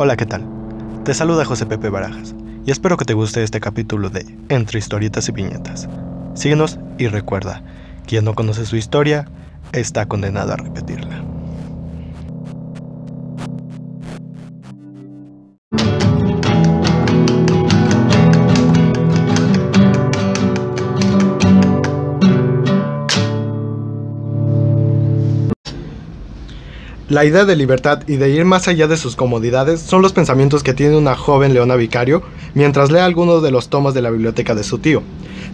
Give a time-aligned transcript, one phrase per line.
[0.00, 0.44] Hola, ¿qué tal?
[1.04, 2.34] Te saluda José Pepe Barajas
[2.64, 5.88] y espero que te guste este capítulo de Entre historietas y viñetas.
[6.34, 7.62] Síguenos y recuerda,
[8.06, 9.26] quien no conoce su historia
[9.72, 11.27] está condenado a repetirla.
[27.08, 30.62] La idea de libertad y de ir más allá de sus comodidades son los pensamientos
[30.62, 32.22] que tiene una joven Leona Vicario
[32.52, 35.02] mientras lee algunos de los tomos de la biblioteca de su tío,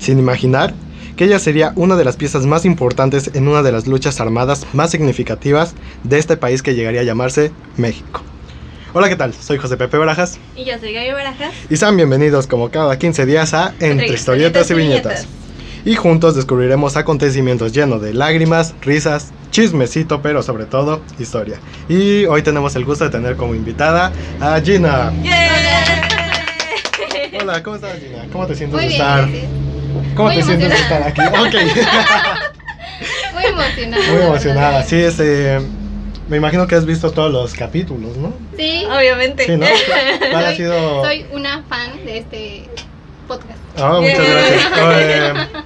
[0.01, 0.75] sin imaginar
[1.15, 4.67] que ella sería una de las piezas más importantes en una de las luchas armadas
[4.73, 8.21] más significativas de este país que llegaría a llamarse México.
[8.93, 9.33] Hola, ¿qué tal?
[9.33, 10.41] Soy José Pepe Barajas.
[10.57, 11.55] Y yo soy Gaby Barajas.
[11.71, 15.29] Y sean bienvenidos como cada 15 días a Entre, historietas, y viñetas.
[15.85, 21.61] Y juntos descubriremos acontecimientos llenos de lágrimas, risas, chismecito, pero sobre todo historia.
[21.89, 24.11] Y hoy tenemos el gusto de tener como invitada
[24.41, 25.13] a Gina.
[27.41, 28.27] Hola, ¿cómo estás Gina?
[28.33, 29.29] ¿Cómo te sientes Muy de bien, estar?
[30.17, 31.21] ¿Cómo Muy te sientes de estar aquí?
[33.33, 34.13] Muy emocionada.
[34.13, 34.83] Muy emocionada.
[34.83, 35.61] Sí, este
[36.29, 38.33] me imagino que has visto todos los capítulos, ¿no?
[38.57, 38.85] Sí.
[38.91, 39.47] Obviamente.
[39.47, 39.67] Sí, ¿no?
[40.33, 41.05] ¿Cuál ha soy, sido?
[41.05, 42.69] soy una fan de este
[43.29, 43.59] podcast.
[43.79, 44.33] Ah, muchas Yeah.
[44.33, 44.65] gracias.
[44.83, 45.63] Oh, eh,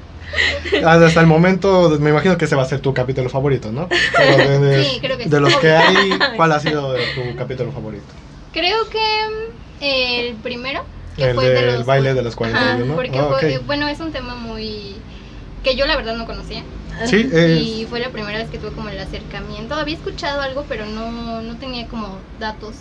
[0.84, 3.88] hasta el momento, me imagino que ese va a ser tu capítulo favorito, ¿no?
[4.16, 5.42] Pero de, Sí, creo que de sí.
[5.42, 8.14] los que hay, ¿cuál ha sido tu capítulo favorito?
[8.52, 10.84] Creo que mm, el primero.
[11.16, 12.94] Que El fue de los baile de los 41, ¿no?
[12.94, 15.02] Porque Ah, fue- bueno, es un tema muy
[15.64, 16.62] que yo la verdad no conocía.
[17.06, 19.74] Sí, es- Y fue la primera vez que tuve como el acercamiento.
[19.74, 22.74] Había escuchado algo, pero no, no tenía como datos.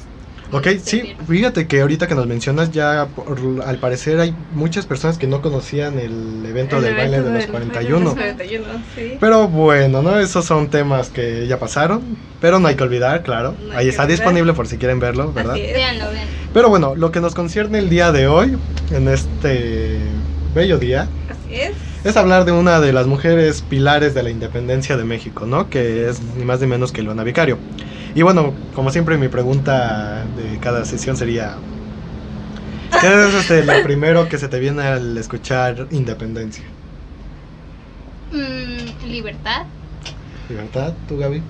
[0.52, 4.86] Ok, muy sí, fíjate que ahorita que nos mencionas ya por- al parecer hay muchas
[4.86, 8.16] personas que no conocían el evento El del baile de los del 41.
[8.16, 9.18] baile de los 41, sí.
[9.20, 10.20] Pero bueno, ¿no?
[10.20, 13.56] Esos son temas que ya pasaron, pero no hay que olvidar, claro.
[13.59, 14.20] No Ahí está olvidar.
[14.20, 15.56] disponible por si quieren verlo, ¿verdad?
[15.56, 16.31] Véanlo, véanlo.
[16.53, 18.57] Pero bueno, lo que nos concierne el día de hoy,
[18.91, 20.00] en este
[20.56, 21.72] bello día, Así es.
[22.06, 25.69] es hablar de una de las mujeres pilares de la independencia de México, ¿no?
[25.69, 27.59] Que es ni más ni menos que Luana Vicario.
[28.17, 31.53] Y bueno, como siempre mi pregunta de cada sesión sería,
[33.00, 36.63] ¿qué es este, lo primero que se te viene al escuchar independencia?
[38.31, 39.61] Mm, libertad.
[40.50, 41.44] ¿Libertad, tú Gaby?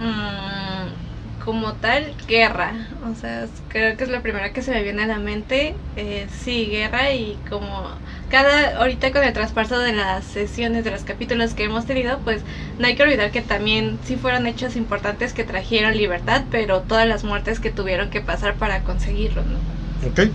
[0.00, 2.72] Mm, como tal, guerra.
[3.08, 5.76] O sea, creo que es la primera que se me viene a la mente.
[5.96, 7.88] Eh, sí, guerra y como
[8.32, 12.40] cada, ahorita con el traspaso de las sesiones, de los capítulos que hemos tenido, pues
[12.78, 17.06] no hay que olvidar que también sí fueron hechos importantes que trajeron libertad, pero todas
[17.06, 20.08] las muertes que tuvieron que pasar para conseguirlo, ¿no?
[20.08, 20.30] Ok.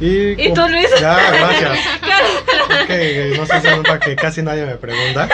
[0.00, 0.88] Y, ¿Y tú, Luis?
[0.98, 1.78] Ya, gracias.
[2.66, 2.90] Ok,
[3.36, 5.28] no sé si que casi nadie me pregunta.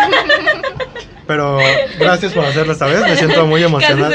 [1.27, 1.59] Pero
[1.99, 3.01] gracias por hacerlo esta vez.
[3.01, 4.11] Me siento muy emocionado.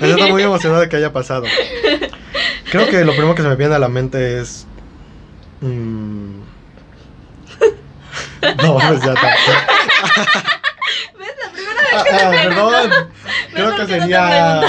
[0.00, 1.44] Me siento muy emocionado de que haya pasado.
[2.70, 4.66] Creo que lo primero que se me viene a la mente es.
[5.60, 6.45] mm,
[8.62, 9.34] No, pues ya está.
[11.18, 11.34] ¿Ves?
[11.42, 12.90] La primera vez Ah, que ah, perdón.
[13.52, 14.60] Creo que que no sería.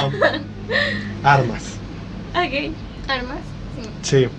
[1.23, 1.63] Armas.
[2.33, 2.73] Ok.
[3.07, 3.37] Armas.
[4.01, 4.19] Sí.
[4.21, 4.29] Sí.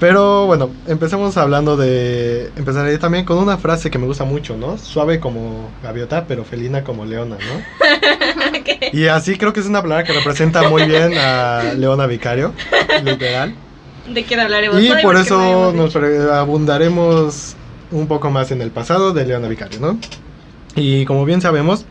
[0.00, 2.52] Pero bueno, empecemos hablando de.
[2.56, 4.78] Empezaré también con una frase que me gusta mucho, ¿no?
[4.78, 7.88] Suave como gaviota, pero felina como leona, ¿no?
[8.92, 12.54] Y así creo que es una palabra que representa muy bien a Leona Vicario,
[13.02, 13.54] literal.
[14.08, 17.56] ¿De quién hablaremos Y por eso nos abundaremos
[17.90, 19.98] un poco más en el pasado de Leona Vicario, ¿no?
[20.76, 21.84] Y como bien sabemos,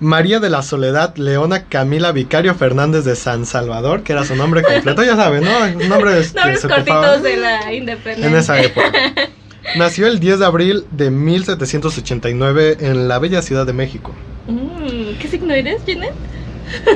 [0.00, 4.62] María de la Soledad Leona Camila Vicario Fernández de San Salvador, que era su nombre
[4.62, 5.86] completo, ya saben, ¿no?
[5.88, 8.26] Nombres que Nombres se cortitos de la independencia.
[8.28, 8.90] en esa época.
[9.76, 14.12] Nació el 10 de abril de 1789 en la bella Ciudad de México.
[14.46, 16.12] Mm, ¿Qué signo eres, Janet?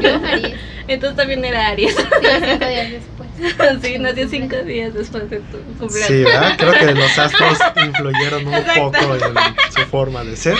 [0.03, 0.55] Yo, Aries.
[0.89, 1.95] Entonces también era Aries.
[1.97, 3.28] Sí, cinco días después.
[3.82, 6.06] sí, nació cinco días después de tu cumpleaños.
[6.06, 6.54] Sí, ¿verdad?
[6.59, 8.93] Creo que los astros influyeron un Exacto.
[8.93, 10.56] poco en su forma de ser.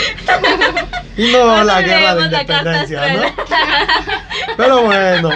[1.17, 3.23] Y no la guerra de la independencia, ¿no?
[4.57, 5.31] Pero bueno,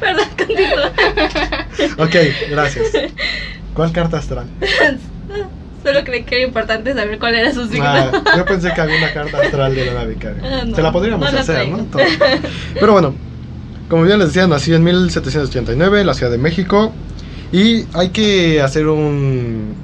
[0.00, 0.92] Perdón, continúa.
[1.98, 2.16] ok,
[2.50, 2.90] gracias.
[3.74, 4.46] ¿Cuál carta astral?
[5.82, 7.84] Solo creí que era importante saber cuál era su signo.
[7.86, 10.42] Ah, yo pensé que había una carta astral de la Vicario.
[10.44, 11.68] Ah, no, Se la podríamos no hacer.
[11.68, 11.78] ¿no?
[11.86, 12.02] Todo.
[12.74, 13.14] Pero bueno,
[13.92, 16.94] como bien les decía, nació en 1789 en la Ciudad de México.
[17.52, 19.74] Y hay que hacer un,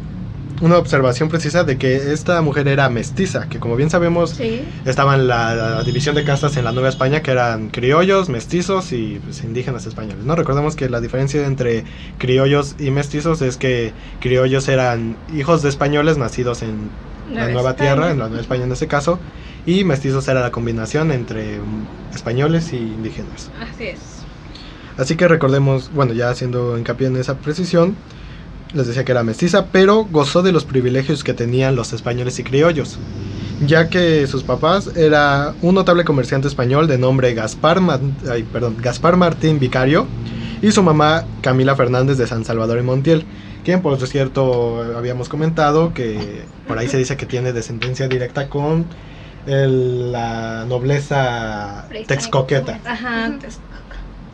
[0.62, 4.62] una observación precisa de que esta mujer era mestiza, que como bien sabemos Sí.
[4.86, 8.92] estaba en la, la división de castas en la Nueva España, que eran criollos, mestizos
[8.92, 10.24] y pues, indígenas españoles.
[10.24, 10.34] ¿no?
[10.36, 11.84] Recordemos que la diferencia entre
[12.16, 16.88] criollos y mestizos es que criollos eran hijos de españoles nacidos en
[17.32, 19.18] la Nueva tierra, en la Nueva España en este caso,
[19.66, 21.60] y mestizos era la combinación entre
[22.14, 23.50] españoles y indígenas.
[23.60, 23.98] Así es.
[24.96, 27.94] Así que recordemos, bueno, ya haciendo hincapié en esa precisión,
[28.74, 32.44] les decía que era mestiza, pero gozó de los privilegios que tenían los españoles y
[32.44, 32.98] criollos,
[33.66, 38.76] ya que sus papás era un notable comerciante español de nombre Gaspar, Ma- ay, perdón,
[38.80, 40.06] Gaspar Martín Vicario
[40.60, 43.24] y su mamá Camila Fernández de San Salvador y Montiel,
[43.68, 48.88] quien por cierto habíamos comentado que por ahí se dice que tiene descendencia directa con
[49.44, 52.80] el- la nobleza texcoqueta.
[52.86, 53.38] Ajá,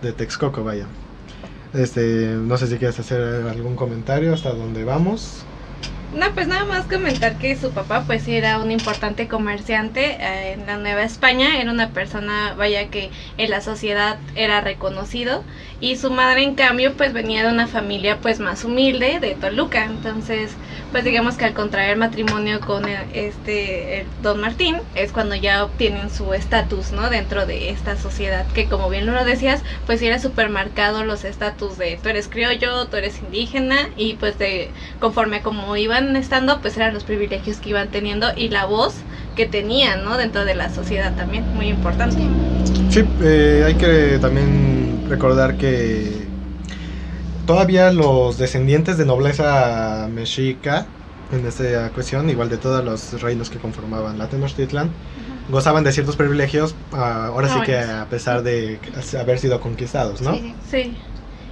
[0.01, 0.87] de Texcoco, vaya.
[1.73, 5.45] Este, no sé si quieres hacer algún comentario hasta dónde vamos.
[6.15, 10.65] No, pues nada más comentar que su papá pues era un importante comerciante eh, en
[10.65, 15.45] la Nueva España, era una persona, vaya que en la sociedad era reconocido.
[15.81, 19.87] Y su madre en cambio pues venía de una familia pues más humilde de Toluca,
[19.87, 20.57] entonces
[20.93, 26.11] pues digamos que al contraer matrimonio con el- este Don Martín es cuando ya obtienen
[26.11, 27.11] su estatus, ¿no?
[27.11, 31.77] Dentro de esta sociedad que como bien lo decías pues era súper marcado los estatus
[31.77, 36.77] de tú eres criollo, tú eres indígena y pues de conforme como iban estando, pues
[36.77, 38.95] eran los privilegios que iban teniendo y la voz
[39.37, 40.17] que tenían, ¿no?
[40.17, 42.23] Dentro de la sociedad también, muy importante.
[42.91, 46.25] Sí, eh, hay que también recordar que
[47.47, 50.87] todavía los descendientes de nobleza mexica,
[51.33, 54.89] en esta cuestión, igual de todos los reinos que conformaban la Tenochtitlan,
[55.51, 58.79] gozaban de ciertos privilegios, ah, ahora sí Ah, que a pesar de
[59.19, 60.35] haber sido conquistados, ¿no?
[60.35, 60.83] Sí, sí.
[60.85, 60.93] Sí.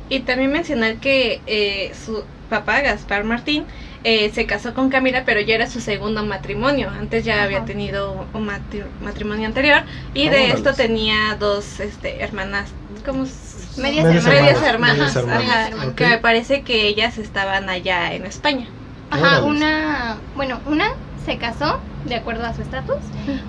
[0.09, 3.65] Y también mencionar que eh, su papá, Gaspar Martín,
[4.05, 6.91] eh, se casó con Camila, pero ya era su segundo matrimonio.
[6.91, 9.83] Antes ya había tenido un matri- matrimonio anterior
[10.15, 12.71] y de esto tenía dos este, hermanas,
[13.07, 13.25] ¿cómo?
[13.25, 14.67] s- Medias Medias Medias hermanas.
[14.67, 15.95] hermanas, Medias hermanas, ajá, ok.
[15.95, 18.67] que me parece que ellas estaban allá en España.
[19.11, 20.89] Ajá, una, bueno, una
[21.25, 22.97] se casó de acuerdo a su estatus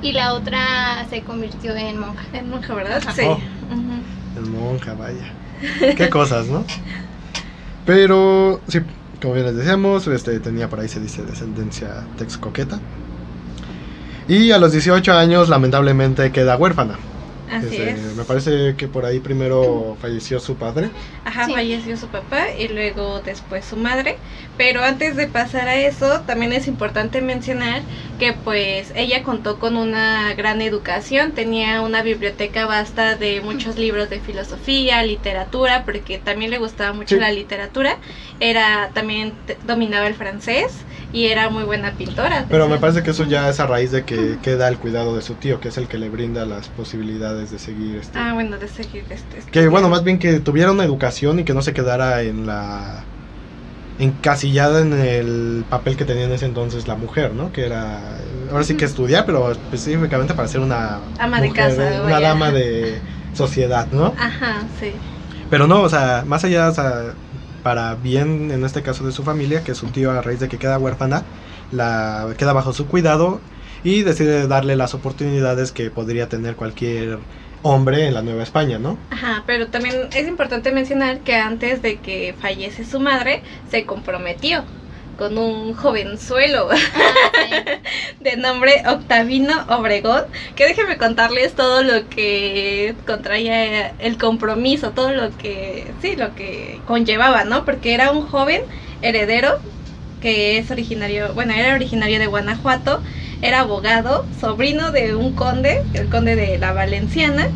[0.02, 2.24] y la otra se convirtió en monja.
[2.34, 2.98] En monja, ¿verdad?
[3.02, 3.12] Ajá.
[3.14, 3.24] Sí.
[3.26, 3.40] Oh.
[4.38, 5.32] El monja, vaya.
[5.98, 6.64] Qué cosas, ¿no?
[7.86, 8.80] Pero, sí,
[9.24, 12.78] como bien les decíamos, este, tenía por ahí, se dice, descendencia texcoqueta.
[14.28, 16.96] Y a los 18 años, lamentablemente, queda huérfana.
[17.50, 18.00] Así es.
[18.16, 20.90] Me parece que por ahí primero falleció su padre.
[21.25, 21.54] Ajá, Sí.
[21.54, 24.18] falleció su papá y luego después su madre.
[24.57, 27.81] Pero antes de pasar a eso, también es importante mencionar
[28.18, 34.10] que pues ella contó con una gran educación, tenía una biblioteca vasta de muchos libros
[34.10, 37.22] de filosofía, literatura, porque también le gustaba mucho Sí.
[37.22, 37.98] la literatura.
[38.40, 40.72] Era también dominaba el francés
[41.13, 42.45] y era muy buena pintora.
[42.50, 45.21] Pero me parece que eso ya es a raíz de que queda el cuidado de
[45.21, 48.18] su tío, que es el que le brinda las posibilidades de seguir este.
[48.18, 49.39] Ah, bueno, de seguir este.
[49.51, 53.04] Que bueno, más bien que tuviera una educación y que no se quedara en la
[54.00, 57.51] encasillada en el papel que tenía en ese entonces la mujer, ¿no?
[57.54, 58.00] Que era
[58.51, 62.27] ahora sí que estudiar, pero específicamente para ser una Ama de mujer, casa, una vaya.
[62.30, 63.00] dama de
[63.36, 64.13] sociedad, ¿no?
[64.18, 64.92] Ajá, sí.
[65.50, 67.13] Pero no, o sea, más allá, o sea,
[67.63, 70.60] para bien en este caso de su familia, que su tío a raíz de que
[70.60, 71.24] queda huérfana,
[71.71, 73.39] la queda bajo su cuidado
[73.83, 77.19] y decide darle las oportunidades que podría tener cualquier
[77.63, 78.98] hombre en la Nueva España, ¿no?
[79.10, 84.63] Ajá, pero también es importante mencionar que antes de que fallece su madre, se comprometió
[85.18, 87.56] con un jovenzuelo Ah, sí.
[88.19, 90.24] de nombre Octavino Obregón,
[90.56, 96.80] que déjenme contarles todo lo que contraía el compromiso, todo lo que, sí, lo que
[96.88, 97.66] conllevaba, ¿no?
[97.66, 98.64] Porque era un joven
[99.02, 99.59] heredero
[100.21, 103.02] que es originario, bueno, era originario de Guanajuato,
[103.42, 107.49] era abogado, sobrino de un conde, el conde de la Valenciana,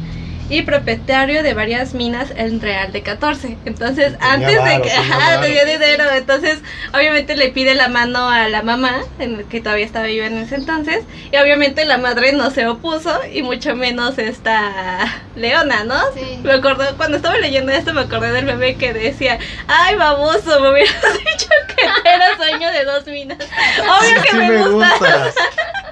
[0.50, 3.58] y propietario de varias minas en Real de 14.
[3.66, 6.60] Entonces, Tenía antes de que tenía ajá, tenía dinero, entonces
[6.94, 10.56] obviamente le pide la mano a la mamá, en- que todavía estaba viva en ese
[10.56, 16.00] entonces, y obviamente la madre no se opuso, y mucho menos esta Leona, ¿no?
[16.14, 16.40] Sí.
[16.44, 19.38] Me acordé, cuando estaba leyendo esto me acordé del bebé que decía,
[19.68, 23.38] ay baboso, me hubieras dicho que era sueño de dos minas.
[23.40, 25.32] Obvio que Sí me, gusta.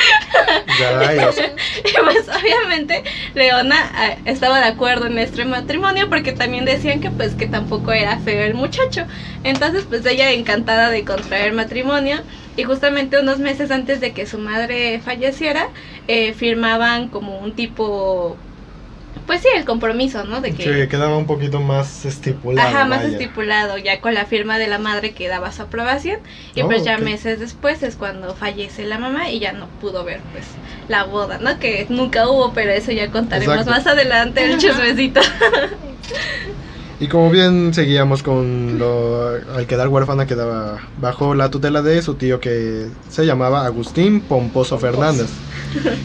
[1.84, 3.02] Y pues obviamente
[3.34, 7.92] Leona ah, estaba de acuerdo en este matrimonio porque también decían que pues que tampoco
[7.92, 9.06] era feo el muchacho.
[9.44, 12.22] Entonces pues ella encantada de contraer matrimonio
[12.56, 15.68] y justamente unos meses antes de que su madre falleciera
[16.08, 18.36] eh, firmaban como un tipo
[19.26, 20.40] pues sí el compromiso, ¿no?
[20.40, 22.68] De que Sí, quedaba un poquito más estipulado.
[22.68, 23.12] Ajá, más vaya.
[23.12, 26.18] estipulado, ya con la firma de la madre que daba su aprobación.
[26.54, 30.04] Y Oh, pues ya meses después es cuando fallece la mamá y ya no pudo
[30.04, 30.44] ver pues
[30.88, 31.58] la boda, ¿no?
[31.58, 33.70] Que nunca hubo, pero eso ya contaremos Exacto.
[33.70, 35.20] más adelante el chismecito.
[36.98, 42.14] Y como bien seguíamos con lo, al quedar huérfana quedaba bajo la tutela de su
[42.14, 45.28] tío que se llamaba Agustín Pomposo Fernández,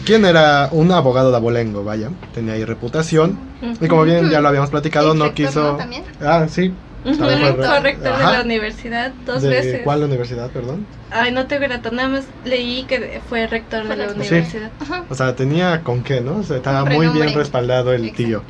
[0.04, 3.38] quien era un abogado de abolengo, vaya, tenía ahí reputación.
[3.80, 5.72] Y como bien ya lo habíamos platicado, no quiso...
[5.72, 5.76] ¿no?
[5.76, 6.04] También.
[6.20, 6.72] Ah, sí.
[7.04, 9.80] Rector de la universidad dos ¿De veces.
[9.84, 10.84] cuál universidad, perdón?
[11.12, 14.08] Ay, no tengo dato, nada más leí que fue rector de la.
[14.08, 14.14] Sí.
[14.16, 14.70] universidad.
[14.80, 15.04] Ajá.
[15.08, 16.38] O sea, tenía con qué, ¿no?
[16.38, 18.24] O sea, estaba Un muy bien respaldado el Exacto.
[18.24, 18.42] tío.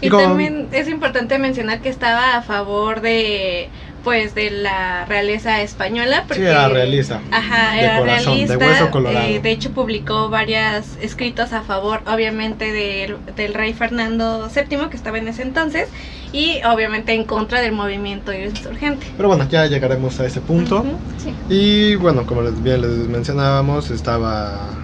[0.00, 3.68] Y como- también es importante mencionar que estaba a favor de
[4.04, 7.20] pues de la realeza española porque Sí, era realista.
[7.32, 8.58] Ajá, De era de realista.
[8.58, 9.26] hueso colorado.
[9.26, 14.96] eh, de hecho publicó varios escritos a favor, obviamente del, del rey Fernando VII que
[14.96, 15.88] estaba en ese entonces
[16.32, 19.06] y obviamente en contra del movimiento insurgente.
[19.16, 20.84] Pero bueno, ya llegaremos a ese punto.
[21.16, 21.34] Sí.
[21.48, 24.83] Y bueno, como bien les mencionábamos, estaba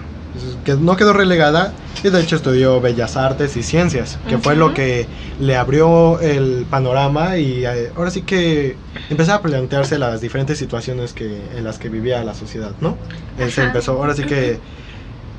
[0.63, 4.73] que no quedó relegada y de hecho estudió Bellas Artes y Ciencias, que fue lo
[4.73, 5.07] que
[5.39, 8.75] le abrió el panorama y eh, ahora sí que
[9.09, 12.97] empezaba a plantearse las diferentes situaciones que en las que vivía la sociedad, ¿no?
[13.37, 14.59] Él se empezó ahora sí que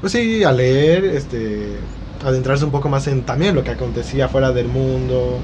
[0.02, 1.76] pues sí, a leer, este
[2.24, 5.38] adentrarse un poco más en también lo que acontecía fuera del mundo.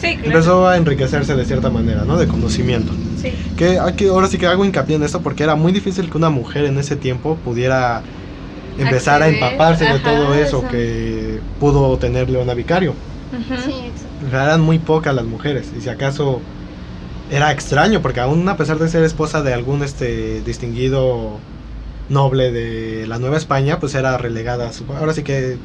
[0.00, 0.26] Sí, claro.
[0.26, 2.18] Empezó a enriquecerse de cierta manera, ¿no?
[2.18, 2.92] De conocimiento.
[3.20, 3.32] Sí.
[3.56, 6.28] Que aquí ahora sí que hago hincapié en esto porque era muy difícil que una
[6.28, 8.02] mujer en ese tiempo pudiera
[8.78, 10.68] empezar Acceder, a empaparse de todo eso eso.
[10.68, 12.94] que pudo tener Leona Vicario.
[13.48, 14.26] Sí, exacto.
[14.26, 16.40] O sea, eran muy pocas las mujeres y si acaso
[17.30, 21.38] era extraño porque aún a pesar de ser esposa de algún este distinguido
[22.08, 24.68] noble de la Nueva España, pues era relegada.
[24.68, 25.56] a su- Ahora sí que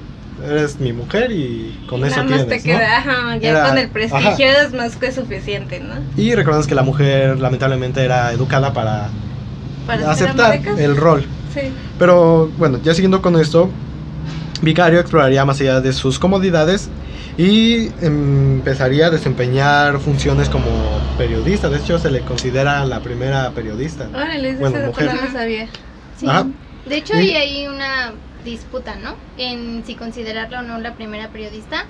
[0.48, 2.78] eres mi mujer y con Y eso nada más tienes, te ¿no?
[2.78, 4.62] queda, ajá, ya Era- con el prestigio ajá.
[4.68, 5.96] es más que suficiente, ¿no?
[6.16, 9.10] Y recordamos que la mujer lamentablemente era educada para,
[10.08, 11.26] aceptar el rol.
[11.60, 11.72] Sí.
[12.00, 13.70] Pero bueno, ya siguiendo con esto,
[14.62, 16.90] Vicario exploraría más allá de sus comodidades
[17.38, 20.66] y empezaría a desempeñar funciones como
[21.18, 21.70] periodista.
[21.70, 24.08] De hecho, se le considera la primera periodista.
[24.14, 25.14] Órale, ese Bueno, mujer.
[25.14, 25.68] no lo sabía.
[26.20, 26.28] Sí.
[26.28, 26.48] Ajá.
[26.88, 29.16] De hecho, Y- hay ahí una disputa, ¿no?
[29.38, 31.86] En si considerarla o no la primera periodista,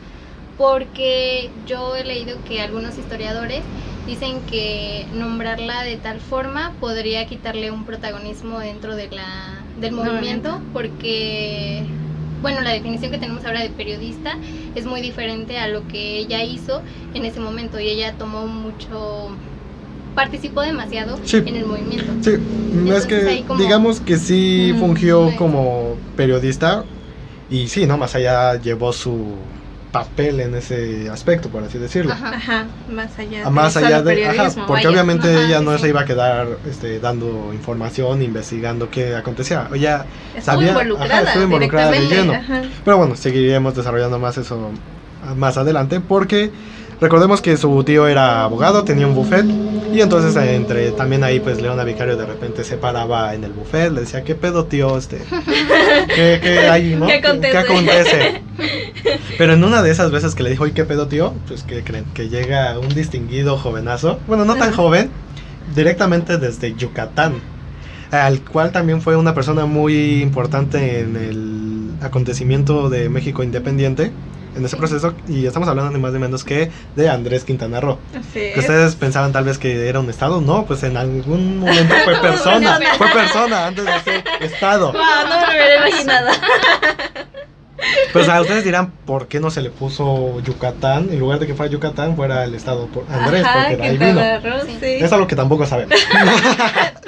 [0.58, 3.62] porque yo he leído que algunos historiadores
[4.08, 10.62] dicen que nombrarla de tal forma podría quitarle un protagonismo dentro de la, del movimiento,
[10.74, 11.84] porque,
[12.42, 14.32] bueno, la definición que tenemos ahora de periodista
[14.76, 16.82] es muy diferente a lo que ella hizo
[17.14, 19.30] en ese momento y ella tomó mucho,
[20.16, 21.38] participó demasiado Sí.
[21.46, 22.12] en el movimiento.
[22.22, 22.40] Sí, es
[22.74, 26.86] Entonces, que ahí como- digamos que sí fungió como periodista
[27.50, 27.98] y sí, ¿no?
[27.98, 29.38] Más allá llevó su
[29.92, 32.14] papel en ese aspecto, por así decirlo.
[32.14, 32.30] Ajá.
[32.36, 34.90] Ajá, más allá A más solo allá de, ajá, porque vaya.
[34.90, 35.84] obviamente Ajá, ella no sí.
[35.84, 39.70] se iba a quedar este, dando información, investigando qué acontecía.
[39.74, 42.34] Ella Estuvo sabía- ajá, involucrada, estuvo involucrada de lleno.
[42.34, 42.62] Ajá.
[42.84, 44.72] Pero bueno, seguiremos desarrollando más eso
[45.26, 46.52] ah, más adelante porque
[47.00, 49.46] recordemos que su tío era abogado, tenía un buffet
[49.94, 53.52] y entonces eh, entre también ahí pues Leona Vicario de repente se paraba en el
[53.52, 54.98] buffet, le decía, ¿qué pedo tío?
[54.98, 55.22] Este,
[56.16, 57.08] ¿qué, qué hay, no?
[57.08, 57.58] ¿Qué acontece?
[57.58, 58.42] acontece?
[59.38, 61.34] Pero en una de esas veces que le dijo, ¿y qué pedo tío?
[61.48, 65.10] Pues que creen que llega un distinguido jovenazo, bueno, no tan joven,
[65.76, 67.36] directamente desde Yucatán,
[68.12, 74.12] al cual también fue una persona muy importante en el acontecimiento de México independiente,
[74.56, 77.98] en ese proceso, y estamos hablando ni más ni menos que de Andrés Quintana Roo.
[78.18, 78.58] Así Que es.
[78.60, 82.80] ustedes pensaban tal vez que era un estado, no, pues en algún momento fue persona,
[82.98, 84.92] fue persona antes de ser estado.
[84.94, 86.30] Wow, no me lo hubiera imaginado.
[88.12, 91.10] Pues a ustedes dirán, ¿por qué no se le puso Yucatán?
[91.12, 93.98] En lugar de que fuera Yucatán, fuera el estado por Andrés, Ajá, porque de ahí
[94.00, 94.08] vino.
[94.20, 94.78] Quintana Roo, Sí.
[94.80, 94.86] sí.
[95.00, 95.96] Es algo que tampoco sabemos.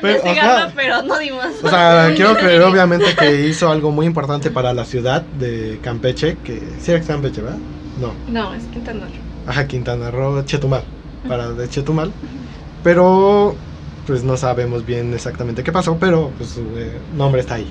[0.02, 0.72] Pero, investigarlo, ajá.
[0.74, 1.46] pero no dimos.
[1.62, 6.36] O sea, quiero creer obviamente que hizo algo muy importante para la ciudad de Campeche,
[6.44, 7.58] que sí era Campeche, ¿verdad?
[8.00, 9.12] No, No, es Quintana Roo.
[9.50, 10.82] ajá, Quintana Roo, Chetumal,
[11.26, 12.12] para de Chetumal.
[12.84, 13.56] Pero
[14.06, 17.68] pues no sabemos bien exactamente qué pasó, pero pues su eh, nombre está ahí.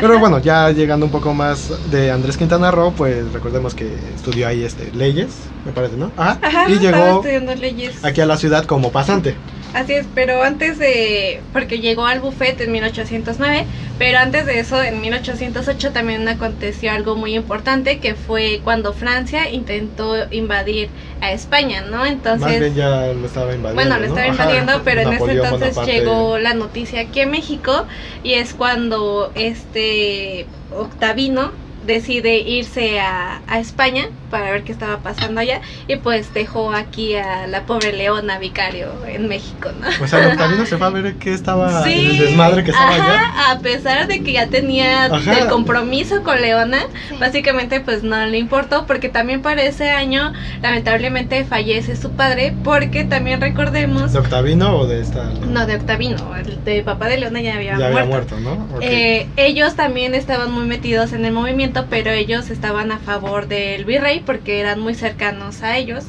[0.00, 4.46] Pero bueno, ya llegando un poco más de Andrés Quintana Roo, pues recordemos que estudió
[4.46, 5.30] ahí este leyes,
[5.64, 6.12] me parece, ¿no?
[6.16, 6.38] Ajá.
[6.42, 7.22] Ajá, y llegó
[7.58, 8.04] leyes.
[8.04, 9.34] aquí a la ciudad como pasante.
[9.76, 11.42] Así es, pero antes de.
[11.52, 13.66] Porque llegó al buffet en 1809,
[13.98, 19.50] pero antes de eso, en 1808 también aconteció algo muy importante que fue cuando Francia
[19.50, 20.88] intentó invadir
[21.20, 21.98] a España, ¿no?
[21.98, 22.58] Más Entonces.
[22.58, 23.74] bien ya lo estaba invadiendo.
[23.74, 24.06] Bueno, lo ¿no?
[24.06, 25.92] estaba Ajá, invadiendo, pero en ese entonces Bonaparte.
[25.92, 27.84] llegó la noticia aquí a México
[28.22, 31.52] y es cuando este Octavino
[31.86, 37.14] decide irse a, a España para ver qué estaba pasando allá y pues dejó aquí
[37.14, 39.86] a la pobre Leona Vicario en México, ¿no?
[40.04, 42.94] O sea, el Octavino se fue a ver qué estaba, Sí, el desmadre que estaba
[42.94, 43.14] allá.
[43.14, 45.38] ajá, a pesar de que ya tenía Ajá.
[45.38, 47.14] el compromiso con Leona, Sí.
[47.20, 53.04] básicamente pues no le importó porque también para ese año lamentablemente fallece su padre porque
[53.04, 55.24] también recordemos ¿De Octavino o de esta?
[55.48, 58.36] no de Octavino, el de papá de Leona ya había ya había muerto.
[58.36, 58.80] muerto, ¿no?
[58.80, 63.84] Eh, ellos también estaban muy metidos en el movimiento, pero ellos estaban a favor del
[63.84, 66.06] virrey porque eran muy cercanos a ellos,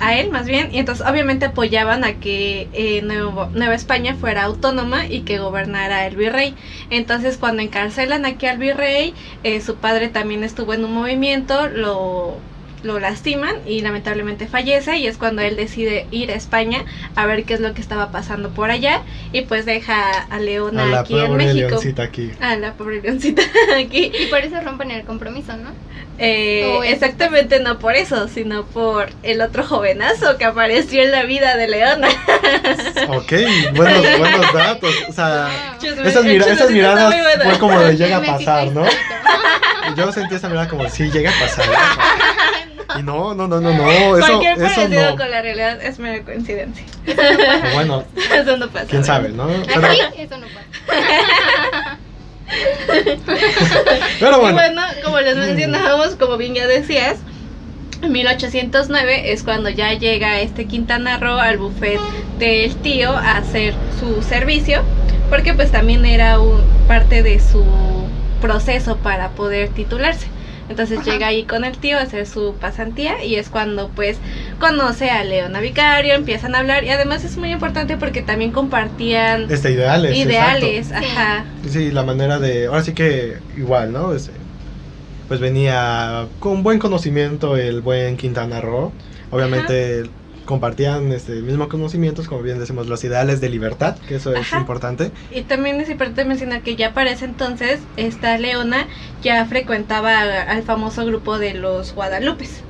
[0.00, 4.44] a él más bien, y entonces obviamente apoyaban a que eh, Nuevo- Nueva España fuera
[4.44, 6.54] autónoma y que gobernara el virrey.
[6.90, 12.44] Entonces cuando encarcelan aquí al virrey, eh, su padre también estuvo en un movimiento, lo
[12.82, 16.84] lo lastiman y lamentablemente fallece y es cuando él decide ir a España
[17.16, 20.84] a ver qué es lo que estaba pasando por allá y pues deja a Leona
[20.84, 21.68] a la aquí en pobre México.
[21.70, 22.30] leoncita aquí.
[22.40, 23.42] A la pobre leoncita
[23.78, 24.12] aquí.
[24.18, 25.70] Y por eso rompen el compromiso, ¿no?
[26.20, 31.56] Eh, exactamente no por eso, sino por el otro jovenazo que apareció en la vida
[31.56, 32.08] de Leona.
[33.10, 33.32] Ok,
[33.74, 34.94] buenos, buenos datos.
[35.08, 35.48] O sea,
[35.80, 37.44] Chisme- esas, mira- miradas bueno.
[37.50, 38.84] fue como de llega a pasar, ¿no?
[39.96, 41.66] Yo sentí esa mirada como, sí, llega a pasar.
[41.66, 42.18] llega a pasar.
[42.96, 45.16] Y no, no, no, no, no, eso, Cualquier eso parecido no.
[45.16, 46.84] con la realidad es mera coincidencia.
[47.74, 48.04] Bueno,
[48.34, 48.86] Eso no pasa.
[48.86, 49.46] quién sabe, ¿no?
[49.66, 51.98] Pero, Aquí eso no pasa.
[54.20, 57.18] pero Y bueno, bueno, como les mencionábamos, como bien ya decías,
[58.00, 62.00] en 1809 es cuando ya llega este Quintana Roo al buffet
[62.38, 64.82] del tío a hacer su servicio,
[65.28, 67.64] porque pues también era un, parte de su
[68.40, 70.28] proceso para poder titularse.
[70.68, 71.10] Entonces Ajá.
[71.10, 74.18] llega ahí con el tío a hacer su pasantía y es cuando pues
[74.60, 79.46] conoce a Leona Vicario, empiezan a hablar y además es muy importante porque también compartían
[79.50, 80.16] este ideales.
[80.16, 81.06] ideales, exacto.
[81.16, 81.44] ajá.
[81.68, 82.66] Sí, la manera de.
[82.66, 84.14] Ahora sí que igual, ¿no?
[84.14, 84.32] Este,
[85.28, 88.92] pues venía con buen conocimiento el buen Quintana Roo.
[89.30, 90.04] Obviamente
[90.48, 94.58] compartían este mismos conocimientos, como bien decimos, los ideales de libertad, que eso es Ajá.
[94.58, 95.10] importante.
[95.30, 98.86] Y también es importante mencionar que ya para ese entonces esta Leona
[99.22, 102.62] ya frecuentaba al famoso grupo de los Guadalupes,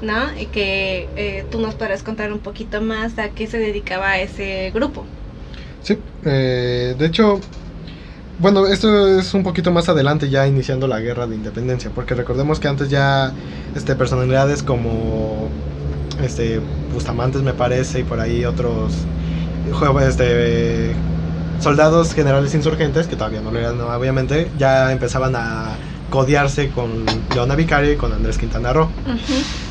[0.00, 0.32] ¿no?
[0.40, 4.70] Y que eh, tú nos podrás contar un poquito más a qué se dedicaba ese
[4.74, 5.04] grupo.
[5.82, 7.38] Sí, eh, de hecho,
[8.38, 12.60] bueno, esto es un poquito más adelante, ya iniciando la guerra de independencia, porque recordemos
[12.60, 13.30] que antes ya
[13.74, 15.50] este, personalidades como
[16.22, 16.60] este,
[16.92, 18.92] Bustamantes, me parece, y por ahí otros
[19.72, 20.92] jue- este,
[21.60, 25.76] soldados generales insurgentes, que todavía no lo eran, obviamente, ya empezaban a
[26.10, 28.88] codiarse con Leona Vicario y con Andrés Quintana Roo.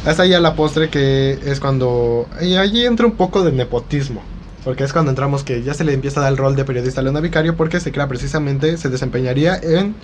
[0.05, 2.27] Hasta ahí a la postre que es cuando...
[2.41, 4.21] Y allí entra un poco de nepotismo.
[4.63, 6.99] Porque es cuando entramos que ya se le empieza a dar el rol de periodista
[6.99, 9.95] a Leona Vicario porque se crea precisamente, se desempeñaría en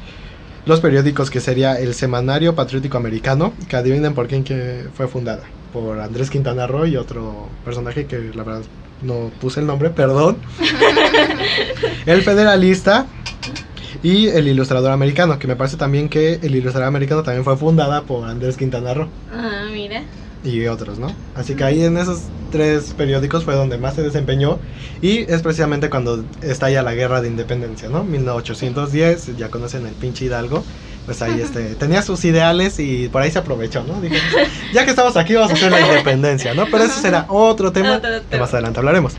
[0.65, 5.41] los periódicos que sería el Semanario Patriótico Americano, que adivinen por quién que fue fundada.
[5.73, 8.61] Por Andrés Quintana Roo y otro personaje que la verdad
[9.01, 10.37] no puse el nombre, perdón.
[12.05, 13.05] el Federalista
[14.03, 18.01] y el Ilustrador Americano, que me parece también que el Ilustrador Americano también fue fundada
[18.03, 20.03] por Andrés Quintana Roo Ah, mira.
[20.43, 21.13] y otros, ¿no?
[21.35, 24.59] Así que ahí en esos tres periódicos fue donde más se desempeñó
[25.01, 28.03] y es precisamente cuando estalla la guerra de independencia, ¿no?
[28.03, 30.63] 1810, ya conocen el pinche Hidalgo,
[31.05, 33.99] pues ahí este, tenía sus ideales y por ahí se aprovechó, ¿no?
[34.01, 34.17] Dije,
[34.73, 36.65] ya que estamos aquí vamos a hacer la independencia, ¿no?
[36.65, 39.13] Pero eso será otro tema Otro que más adelante hablaremos.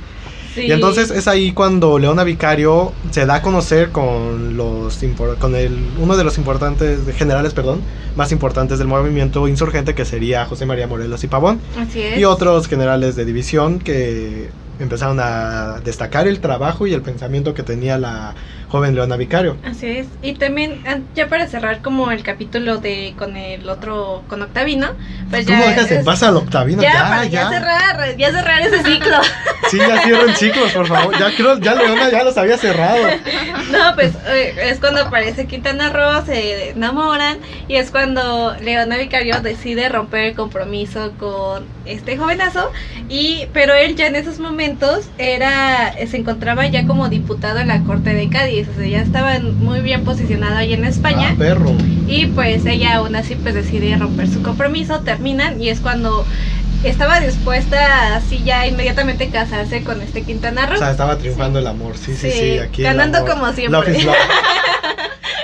[0.55, 0.63] Sí.
[0.63, 5.01] Y entonces es ahí cuando Leona Vicario se da a conocer con los
[5.39, 7.81] con el uno de los importantes generales, perdón,
[8.17, 12.19] más importantes del movimiento insurgente que sería José María Morelos y Pavón Así es.
[12.19, 17.63] y otros generales de división que empezaron a destacar el trabajo y el pensamiento que
[17.63, 18.35] tenía la
[18.73, 19.57] joven Leona Vicario.
[19.65, 20.07] Así es.
[20.23, 20.83] Y también,
[21.15, 24.89] ya para cerrar como el capítulo de con el otro, con Octavino,
[25.31, 25.69] pues ¿Cómo ya...
[25.69, 26.83] dejas en paz al Octavino?
[26.83, 27.31] ya, Ya, para ya.
[27.43, 29.17] ya cerrar, ya cerrar ese ciclo.
[29.71, 31.17] Sí, ya cierren ciclos, por favor.
[31.19, 33.07] Ya creo, ya Leona ya los había cerrado.
[33.71, 39.41] No, pues eh, es cuando aparece Quintana Roo, se enamoran y es cuando Leona Vicario
[39.41, 42.71] decide romper el compromiso con este jovenazo
[43.09, 47.81] y pero él ya en esos momentos era se encontraba ya como diputado en la
[47.85, 51.73] corte de Cádiz, o sea, ya estaba muy bien posicionado ahí en España Ah, perro.
[52.07, 56.25] y pues ella aún así pues decide romper su compromiso, terminan y es cuando
[56.85, 60.75] estaba dispuesta así ya inmediatamente casarse con este Quintana Roo.
[60.77, 61.97] O sea, estaba triunfando el amor.
[61.97, 62.39] Sí, sí, sí.
[62.39, 63.31] Sí, aquí el ganando amor.
[63.31, 63.79] como siempre.
[63.81, 64.17] Love is love.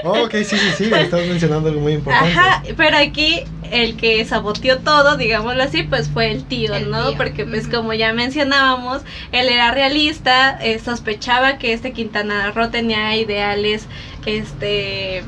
[0.05, 0.85] Oh, ok, sí, sí, sí.
[0.95, 2.31] Estás mencionando algo muy importante.
[2.33, 7.11] Ajá, pero aquí el que saboteó todo, digámoslo así, pues fue el tío, El ¿no?
[7.11, 9.03] tío, Porque pues como ya mencionábamos,
[9.33, 13.87] él era realista, eh, sospechaba que este Quintana Roo tenía ideales,
[14.27, 15.25] este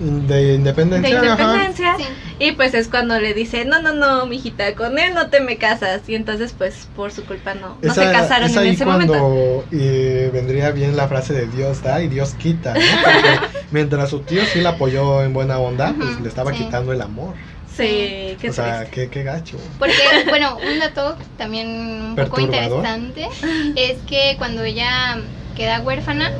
[0.00, 1.20] de independencia.
[1.20, 1.44] de ajá.
[1.44, 1.96] independencia.
[1.96, 2.04] Sí.
[2.40, 5.56] Y pues es cuando le dice, no, no, no, mijita, con él no te me
[5.56, 6.08] casas.
[6.08, 9.64] Y entonces pues por su culpa no, no se casaron es en ese cuando momento.
[9.70, 12.80] eh, vendría bien la frase de Dios da y Dios quita, ¿no?
[13.04, 16.64] Porque mientras su tío sí la apoyó en buena onda, pues le estaba sí.
[16.64, 17.34] quitando el amor.
[17.76, 19.58] Sí, qué o sea, qué, qué gacho.
[19.78, 19.94] Porque,
[20.28, 23.28] bueno, un dato también un poco interesante
[23.76, 25.18] es que cuando ella
[25.56, 26.30] queda huérfana,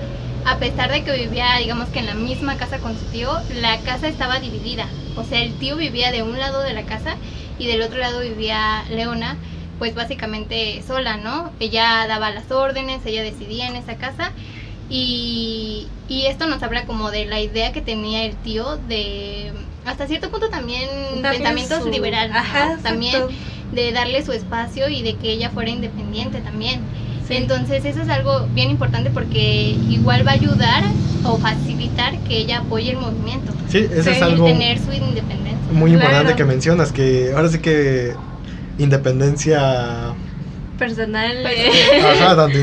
[0.44, 3.79] a pesar de que vivía, digamos que en la misma casa con su tío, la
[3.81, 4.87] casa estaba dividida.
[5.16, 7.16] O sea, el tío vivía de un lado de la casa
[7.59, 9.37] y del otro lado vivía Leona,
[9.79, 11.51] pues básicamente sola, ¿no?
[11.61, 14.33] Ella daba las órdenes, ella decidía en esa casa.
[14.90, 19.51] Y, y esto nos habla como de la idea que tenía el tío de
[19.87, 20.88] hasta cierto punto también
[21.23, 22.37] Darle pensamientos su- liberales,
[22.83, 23.23] también
[23.73, 26.81] de darle su espacio y de que ella fuera independiente también.
[27.27, 27.35] Sí.
[27.37, 30.83] Entonces eso es algo bien importante porque igual va a ayudar
[31.25, 34.92] o facilitar que ella apoye el movimiento, Sí, eso Sí, es el algo tener su
[34.92, 35.73] independencia.
[35.73, 36.37] muy importante Claro.
[36.37, 38.12] que mencionas, que ahora sí que
[38.79, 40.14] independencia...
[40.79, 41.47] Personal.
[41.47, 41.71] Eh,
[42.03, 42.59] Ajá, tanto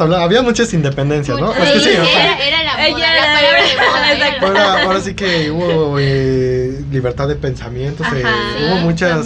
[0.00, 1.46] hablando, había muchas independencias, ¿no?
[1.48, 3.76] Mucho- Es que sí, era, o sea, era la Ella moda, era- la palabra de
[3.76, 4.12] moda.
[4.12, 4.46] Exacto.
[4.46, 8.24] ahora, ahora sí que hubo eh, libertad de pensamientos, eh,
[8.66, 9.24] hubo muchas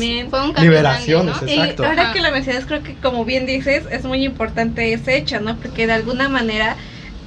[0.60, 1.84] liberaciones, grande, Y exacto.
[1.86, 2.12] ahora Ajá.
[2.12, 5.56] que lo mencionas, creo que como bien dices, es muy importante ese hecho, ¿no?
[5.56, 6.76] Porque de alguna manera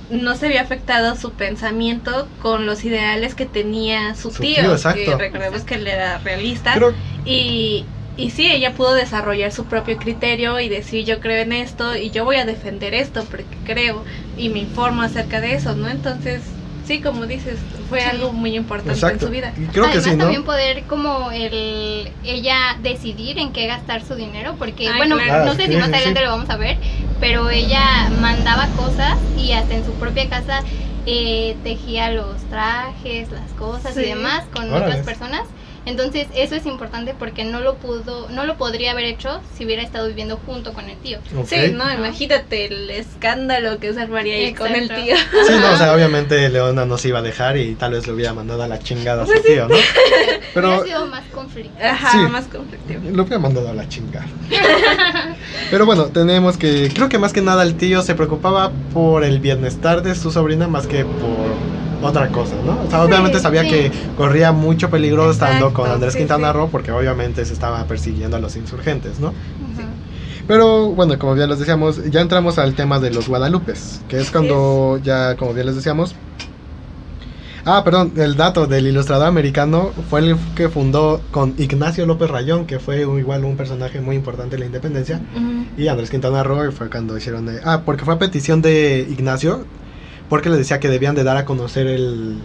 [0.10, 4.72] no se había afectado su pensamiento con los ideales que tenía su, Su tío, tío,
[4.74, 5.02] exacto.
[5.04, 6.74] que recordemos que él era realista.
[6.76, 6.94] Creo,
[7.26, 7.84] Y,
[8.18, 12.12] y sí, ella pudo desarrollar su propio criterio y decir yo creo en esto y
[12.12, 15.88] yo voy a defender esto porque creo y me informo acerca de eso, ¿no?
[15.88, 16.44] Entonces,
[16.84, 18.08] sí, como dices, fue Sí.
[18.10, 19.26] algo muy importante exacto.
[19.26, 19.54] en su vida.
[19.56, 20.24] Y creo que Además sí, ¿no?
[20.24, 25.46] también poder como el ella decidir en qué gastar su dinero, porque Ay, bueno, claro.
[25.46, 26.26] no sé Sí, si más sí, adelante sí.
[26.26, 26.80] lo vamos a ver,
[27.20, 30.64] pero ella mandaba cosas y hasta en su propia casa
[31.06, 34.02] eh, tejía los trajes, las cosas Sí.
[34.02, 34.86] y demás con Órale.
[34.86, 35.42] otras personas.
[35.88, 39.82] Entonces eso es importante porque no lo pudo, no lo podría haber hecho si hubiera
[39.82, 41.20] estado viviendo junto con el tío.
[41.46, 45.16] Sí, no, imagínate el escándalo que se armaría ahí con el tío.
[45.48, 48.14] Sí, no, o sea, obviamente Leona no se iba a dejar y tal vez le
[48.14, 49.54] hubiera mandado a la chingada a su Pues sí.
[49.54, 49.76] tío, ¿no?
[50.54, 51.78] Pero Hubiera sido más conflicto.
[51.84, 52.18] Ajá, Sí.
[52.32, 53.02] más conflictivo.
[53.14, 54.28] lo hubiera mandado a la chingada.
[55.72, 59.40] Pero bueno, tenemos que, creo que más que nada el tío se preocupaba por el
[59.40, 61.56] bienestar de su sobrina más que por
[62.02, 62.74] otra cosa, ¿no?
[62.86, 63.70] O sea, Sí, obviamente sabía sí.
[63.70, 66.54] que corría mucho peligro estando con Andrés sí, Quintana.
[66.54, 69.34] Roo porque obviamente se estaba persiguiendo a los insurgentes, ¿no?
[70.48, 74.32] Pero bueno, como bien les decíamos, ya entramos al tema de los Guadalupes, que es
[74.32, 76.16] cuando ya, como bien les decíamos...
[77.66, 82.66] Ah, perdón, el dato del ilustrador americano fue el que fundó con Ignacio López Rayón,
[82.66, 85.20] que fue un- igual un personaje muy importante de la independencia,
[85.76, 87.46] y Andrés Quintana Roo fue cuando hicieron...
[87.46, 89.66] de- ah, porque fue a petición de Ignacio,
[90.30, 92.38] porque le decía que debían de dar a conocer el,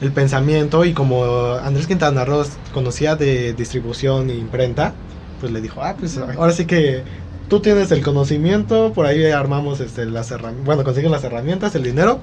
[0.00, 4.94] el pensamiento, y como Andrés Quintana Roo conocía de distribución e imprenta,
[5.40, 7.02] pues le dijo, ah, pues ahora sí que
[7.48, 11.82] tú tienes el conocimiento, por ahí armamos este, las herramientas, bueno, consiguen las herramientas, el
[11.82, 12.20] dinero,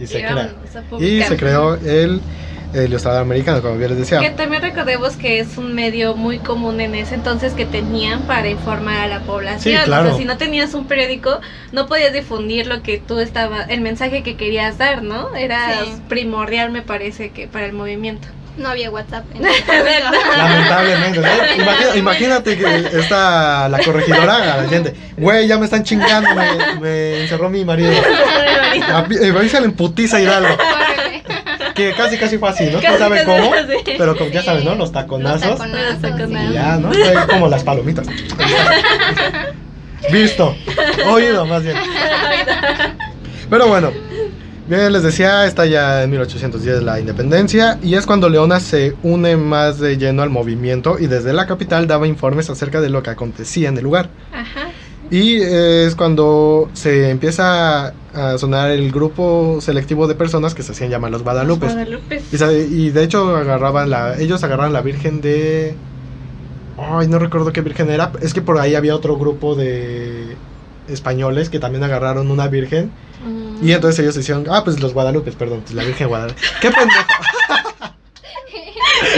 [0.00, 0.54] y se Y crea.
[0.98, 2.20] Y se creó el,
[2.74, 4.20] el ilustrador americano, como bien les decía.
[4.20, 8.48] Que también recordemos que es un medio muy común en ese entonces que tenían para
[8.48, 9.78] informar a la población.
[9.78, 10.04] Sí, claro.
[10.06, 11.40] O sea, si no tenías un periódico,
[11.72, 15.34] no podías difundir lo que tú estabas, el mensaje que querías dar, ¿no?
[15.36, 15.94] Era Sí.
[16.08, 18.28] primordial, me parece, que para el movimiento.
[18.56, 19.42] No había WhatsApp en.
[20.36, 21.26] Lamentablemente, ¿no?
[21.62, 24.94] Imagina- imagínate que está la corregidora a la gente.
[25.16, 27.90] Güey, ya me están chingando, me, me encerró mi marido.
[28.88, 30.56] A- eh, Avísale en putiza Hidalgo.
[31.74, 32.74] Que casi, casi fue así, ¿no?
[32.74, 33.54] Casi, ¿Quién sabe casi, cómo?
[33.54, 33.94] sí.
[33.98, 34.74] Pero como ya sabes, ¿no?
[34.74, 35.48] Los taconazos.
[35.48, 36.30] Los taconazos, taconazos.
[36.30, 36.52] Y sí.
[36.54, 36.92] ya, ¿no?
[36.92, 38.06] Fue como las palomitas.
[40.12, 40.54] Visto.
[41.10, 41.76] Oído, más bien.
[43.50, 43.90] Pero bueno,
[44.68, 49.36] bien les decía, está ya en 1810 la independencia y es cuando Leona se une
[49.36, 53.10] más de lleno al movimiento y desde la capital daba informes acerca de lo que
[53.10, 54.08] acontecía en el lugar.
[54.32, 54.70] Ajá.
[55.10, 60.90] Y es cuando se empieza a sonar el grupo selectivo de personas que se hacían
[60.90, 61.72] llamar los Guadalupes.
[61.72, 62.22] Guadalupe.
[62.32, 65.74] Y, y de hecho agarraban la, ellos agarraron la Virgen de...
[66.78, 68.12] Ay, no recuerdo qué Virgen era.
[68.20, 70.36] Es que por ahí había otro grupo de
[70.88, 72.90] españoles que también agarraron una Virgen.
[73.24, 73.66] Mm.
[73.66, 74.46] Y entonces ellos hicieron...
[74.50, 75.60] Ah, pues los Guadalupes, perdón.
[75.62, 76.40] pues la Virgen Guadalupe.
[76.60, 77.06] ¡Qué pendejo!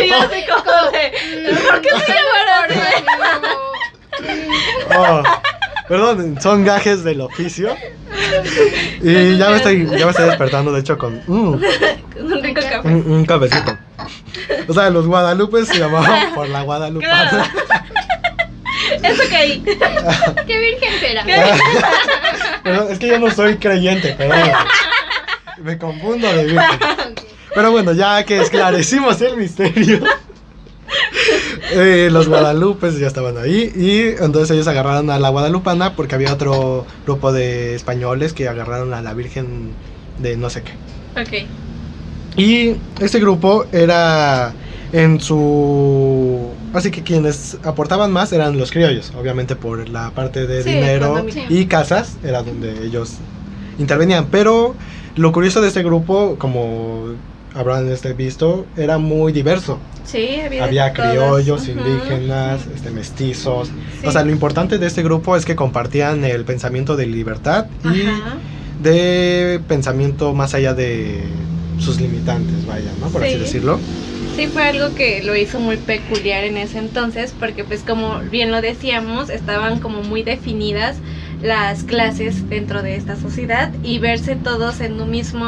[0.03, 3.47] Y yo así como de, ¿por qué se llamaron?
[4.97, 5.23] Oh,
[5.89, 7.75] perdón, son gajes del oficio.
[9.03, 11.21] Y ya me estoy, ya me estoy despertando, de hecho, con...
[11.27, 11.61] mm,
[12.15, 12.89] Con un rico café.
[12.89, 13.77] un, un cafecito.
[14.69, 17.51] O sea, los Guadalupes se llamaban por la Guadalupana.
[19.03, 19.63] Eso ahí.
[20.47, 21.25] ¿Qué virgen será?
[22.63, 24.51] Pero es que yo no soy creyente, perdón.
[25.59, 26.81] Me confundo de virgen.
[27.55, 30.01] Pero bueno, ya que esclarecimos el misterio,
[31.73, 36.33] eh, los guadalupes ya estaban ahí y entonces ellos agarraron a la guadalupana porque había
[36.33, 39.73] otro grupo de españoles que agarraron a la Virgen
[40.19, 40.73] de no sé qué.
[41.21, 41.49] Ok.
[42.37, 44.53] Y este grupo era
[44.93, 46.51] en su...
[46.75, 51.25] Así que quienes aportaban más eran los criollos, obviamente por la parte de Sí, dinero
[51.49, 53.15] y casas, era donde ellos
[53.79, 54.27] intervenían.
[54.31, 54.75] Pero
[55.17, 57.15] lo curioso de este grupo, como
[57.57, 59.79] habrán este, visto, era muy diverso.
[60.05, 63.69] Sí, había, criollos, indígenas, este, mestizos.
[64.01, 64.07] Sí.
[64.07, 68.07] O sea, lo importante de este grupo es que compartían el pensamiento de libertad y
[68.07, 68.37] Ajá.
[68.83, 71.23] de pensamiento más allá de
[71.81, 73.09] sus limitantes, vaya, ¿no?
[73.09, 73.39] Por así Sí.
[73.41, 73.81] decirlo.
[74.37, 78.51] Sí, fue algo que lo hizo muy peculiar en ese entonces, porque pues como bien
[78.53, 80.99] lo decíamos, estaban como muy definidas
[81.43, 85.47] las clases dentro de esta sociedad y verse todos en un mismo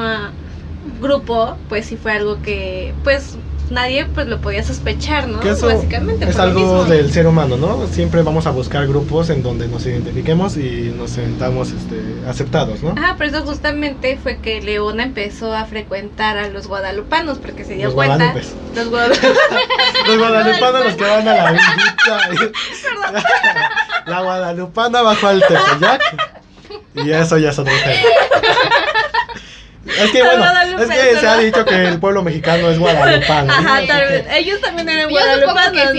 [0.98, 3.36] grupo, pues sí fue algo que pues
[3.70, 5.40] nadie pues lo podía sospechar, ¿no?
[5.40, 7.86] Que eso Básicamente es algo del ser humano, ¿no?
[7.86, 12.94] Siempre vamos a buscar grupos en donde nos identifiquemos y nos sentamos este, aceptados, ¿no?
[12.96, 17.74] Ajá, por eso justamente fue que Leona empezó a frecuentar a los guadalupanos, porque se
[17.74, 18.16] dio Los cuenta.
[18.16, 18.54] guadalupes.
[18.74, 19.38] Los guadalupanos.
[20.06, 22.52] Los guadalupanos los que van a la villita.
[24.06, 26.00] la guadalupana bajo al Tepeyac.
[26.94, 27.94] Y eso ya es otro tema.
[29.88, 33.46] Es que Los bueno, es que se ha dicho que el pueblo mexicano es guadalupano.
[33.46, 33.52] ¿no?
[33.52, 34.26] Ajá, tal que vez.
[34.32, 35.94] Ellos también eran guadalupanos,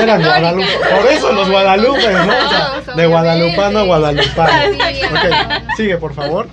[0.00, 0.66] eran, guadalupanos.
[1.00, 2.22] Por eso los guadalupes, ¿no?
[2.22, 4.52] O sea, Todos, de guadalupano a guadalupano.
[5.76, 6.48] Sigue, por favor.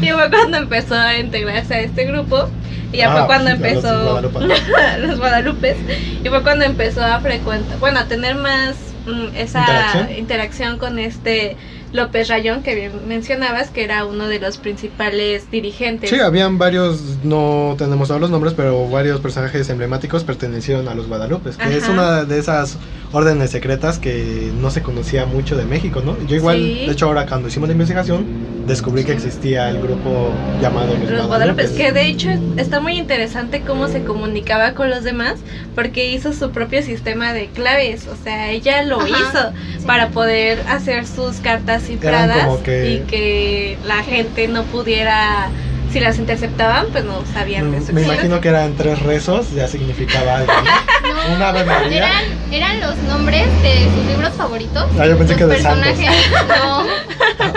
[0.00, 2.48] Y fue cuando empezó a integrarse a este grupo.
[2.92, 4.62] Y ya Ah, fue cuando a los empezó guadalupanos.
[4.98, 5.76] los guadalupes.
[6.24, 10.12] Y fue cuando empezó a frecuentar, bueno, a tener más mm, esa ¿Interacción?
[10.18, 11.56] interacción con este
[11.92, 16.10] López Rayón que bien mencionabas, que era uno de los principales dirigentes.
[16.10, 21.06] Sí, habían varios, no tenemos todos los nombres, pero varios personajes emblemáticos pertenecieron a los
[21.06, 22.76] Guadalupes, que es una de esas
[23.12, 26.16] órdenes secretas que no se conocía mucho de México, ¿no?
[26.26, 26.86] Yo igual, Sí.
[26.86, 28.26] de hecho ahora cuando hicimos la investigación,
[28.66, 31.28] descubrí que existía el grupo llamado Los, Los Guadalupes.
[31.28, 35.36] Guadalupes, que de hecho está muy interesante cómo se comunicaba con los demás,
[35.74, 39.86] porque hizo su propio sistema de claves, o sea, ella lo Ajá, hizo sí.
[39.86, 45.48] para poder hacer sus cartas cifradas que- y que la gente no pudiera,
[45.90, 48.12] si las interceptaban, pues no sabían de Mm, Me existencia.
[48.12, 50.52] imagino que eran tres rezos, ya significaba algo.
[50.52, 50.58] ¿no?
[51.42, 51.96] Ave María.
[51.98, 54.84] Eran, eran los nombres de sus libros favoritos.
[54.98, 55.86] Ah, yo pensé los que de santos.
[55.86, 56.32] personajes.
[56.48, 56.84] No.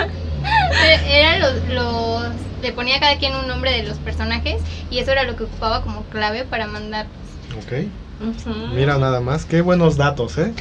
[0.84, 2.32] E- eran los, los.
[2.62, 4.56] Le ponía a cada quien un nombre de los personajes
[4.90, 7.06] y eso era lo que ocupaba como clave para mandar.
[7.58, 7.86] Ok,
[8.20, 8.74] Ujú.
[8.74, 10.52] mira nada más, qué buenos datos, ¿eh?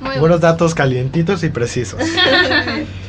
[0.00, 2.00] Muy Buenos datos calientitos y precisos.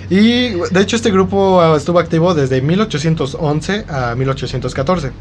[0.09, 5.11] Y de hecho este grupo estuvo activo desde 1811 a 1814.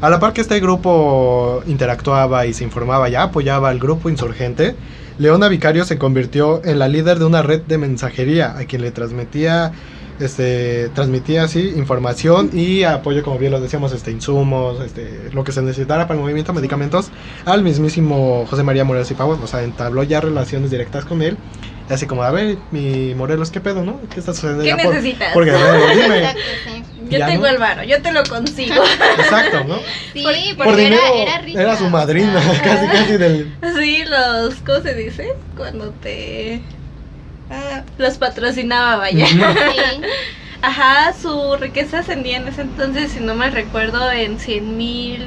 [0.00, 4.74] A la par que este grupo interactuaba y se informaba y apoyaba al grupo insurgente,
[5.18, 8.90] Leona Vicario se convirtió en la líder de una red de mensajería a quien le
[8.90, 9.72] transmitía
[10.20, 15.50] este transmitía así información y apoyo como bien lo decíamos este insumos este lo que
[15.50, 17.08] se necesitara para el movimiento medicamentos
[17.44, 19.40] al mismísimo José María Morelos y Pavón.
[19.42, 21.36] O sea entabló ya relaciones directas con él.
[21.90, 25.32] Así como a ver mi Morelos qué pedo no qué está sucediendo ¿Qué por- necesitas?
[25.34, 26.18] por Guerrero dime.
[26.18, 27.03] Exacto, sí.
[27.10, 27.48] Yo Ya, tengo ¿no?
[27.48, 28.82] el varo, yo te lo consigo.
[29.18, 29.78] exacto no
[30.12, 31.62] Sí, Por- porque por dinero era, era rica.
[31.62, 35.34] era su madrina casi casi del Sí, los, ¿cómo se dice?
[35.56, 36.60] Cuando te...
[37.50, 39.26] Ah, los patrocinaba, vaya.
[39.26, 39.36] Sí.
[40.62, 45.26] Ajá, su riqueza ascendía en ese entonces, si no me recuerdo, en 100 mil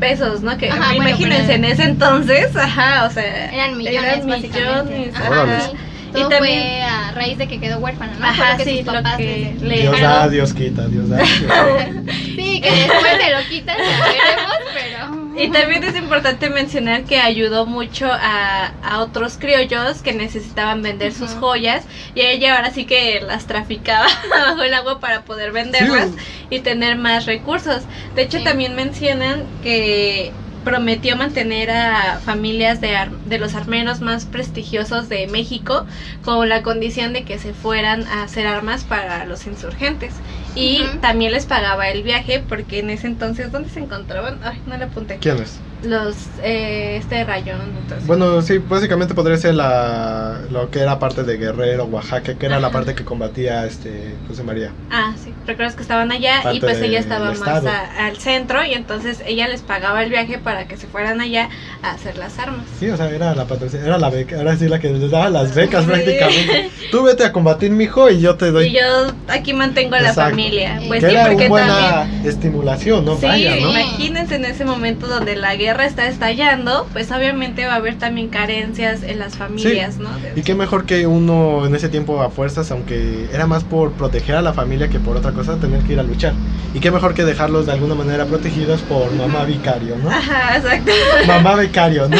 [0.00, 0.58] pesos, ¿no?
[0.58, 5.14] Que Ajá, bueno, imagínense, pero- en ese entonces, ajá, o sea, Eran millones, eran millones,
[5.14, 5.70] Ajá,
[6.12, 6.18] Sí.
[6.18, 8.26] Y Todo también- fue a raíz de que quedó huérfana, ¿no?
[8.26, 10.20] Ajá, que sí, sus lo papás que le- le Dios dejaron.
[10.20, 11.18] da Dios quita Dios da
[12.36, 15.22] Sí, que después se lo quitan, veremos, pero...
[15.34, 21.12] Y también es importante mencionar que ayudó mucho a, a otros criollos que necesitaban vender
[21.14, 26.10] sus joyas y ella ahora sí que las traficaba bajo el agua para poder venderlas
[26.50, 27.84] y tener más recursos.
[28.14, 28.44] De hecho, Sí.
[28.44, 35.26] también mencionan que prometió mantener a familias de, ar- de los armeros más prestigiosos de
[35.26, 35.86] México
[36.20, 40.22] con la condición de que se fueran a hacer armas para los insurgentes.
[40.54, 44.38] Y también les pagaba el viaje porque en ese entonces, ¿dónde se encontraban?
[44.42, 45.18] Ay, no le apunté.
[45.20, 47.60] quién es los eh, este rayón.
[47.82, 48.06] Entonces.
[48.06, 52.60] Bueno, sí, básicamente podría ser la, lo que era parte de Guerrero, Oaxaca, que era
[52.60, 52.72] la Ajá.
[52.78, 54.70] parte que combatía este José María.
[54.90, 58.64] Ah, sí, recuerdas que estaban allá y Parte pues ella estaba más a- al centro
[58.64, 61.48] y entonces ella les pagaba el viaje para que se fueran allá
[61.82, 62.64] a hacer las armas.
[62.78, 63.46] Sí, o sea, era la
[63.84, 65.90] era la beca, ahora sí la que les daba las becas Sí.
[65.90, 66.70] prácticamente.
[66.90, 68.66] Tú vete a combatir, mijo, y yo te doy.
[68.68, 68.80] Y yo
[69.28, 70.30] aquí mantengo a la Exacto.
[70.30, 70.78] familia.
[70.80, 72.26] Que Pues que sí, era porque una buena también...
[72.26, 73.16] estimulación, ¿no?
[73.16, 73.70] Sí, Vaya, ¿no?
[73.70, 78.28] imagínense en ese momento donde la guerra está estallando, pues obviamente va a haber también
[78.28, 80.10] carencias en las familias, ¿no?
[80.18, 83.92] De- Y qué mejor que uno en ese tiempo a fuerzas, aunque era más por
[83.92, 86.34] proteger a la familia que por otra cosa, tener que ir a luchar.
[86.74, 90.10] Y qué mejor que dejarlos de alguna manera protegidos por mamá vicario, ¿no?
[90.10, 90.92] Ajá, exacto.
[91.26, 92.16] Mamá becario, ¿no?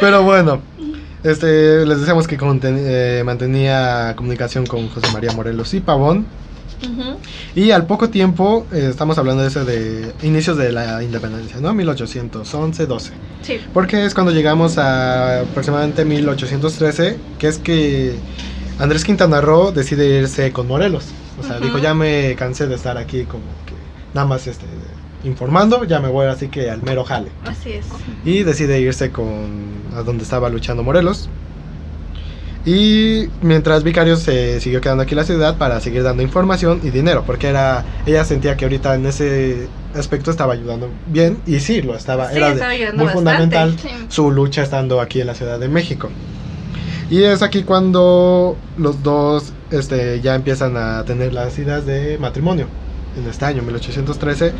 [0.00, 0.62] Pero bueno,
[1.24, 6.26] este, les decíamos que conten- eh, mantenía comunicación con José María Morelos y Pavón.
[7.54, 11.74] Y al poco tiempo, eh, estamos hablando de ese de inicios de la independencia, ¿no?
[11.74, 13.10] 1811-12.
[13.42, 13.58] Sí.
[13.72, 18.14] Porque es cuando llegamos a aproximadamente 1813, que es que
[18.78, 21.06] Andrés Quintana Roo decide irse con Morelos.
[21.40, 23.74] O sea, dijo, ya me cansé de estar aquí como que
[24.12, 24.66] nada más este,
[25.24, 27.30] informando, ya me voy así que al mero jale.
[27.44, 27.86] Así es.
[28.24, 31.28] Y decide irse con a donde estaba luchando Morelos.
[32.66, 36.90] Y mientras Vicario se siguió quedando aquí en la ciudad para seguir dando información y
[36.90, 41.80] dinero, porque era ella sentía que ahorita en ese aspecto estaba ayudando bien y sí,
[41.82, 43.12] lo estaba, Sí, era estaba muy bastante.
[43.12, 43.88] fundamental Sí.
[44.08, 46.10] su lucha estando aquí en la Ciudad de México.
[47.10, 52.66] Y es aquí cuando los dos este, ya empiezan a tener las ideas de matrimonio,
[53.16, 54.52] en este año, 1813.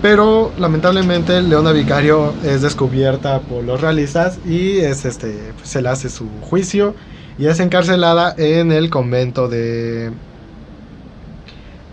[0.00, 5.88] Pero lamentablemente Leona Vicario es descubierta por los realistas y es, este, pues, se le
[5.88, 6.94] hace su juicio
[7.38, 10.12] y es encarcelada en el convento de...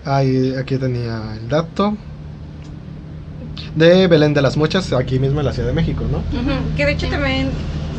[0.05, 1.95] Ay, aquí tenía el dato.
[3.75, 6.23] De Belén de las Mochas, aquí mismo en la Ciudad de México, ¿no?
[6.75, 7.49] Que de hecho también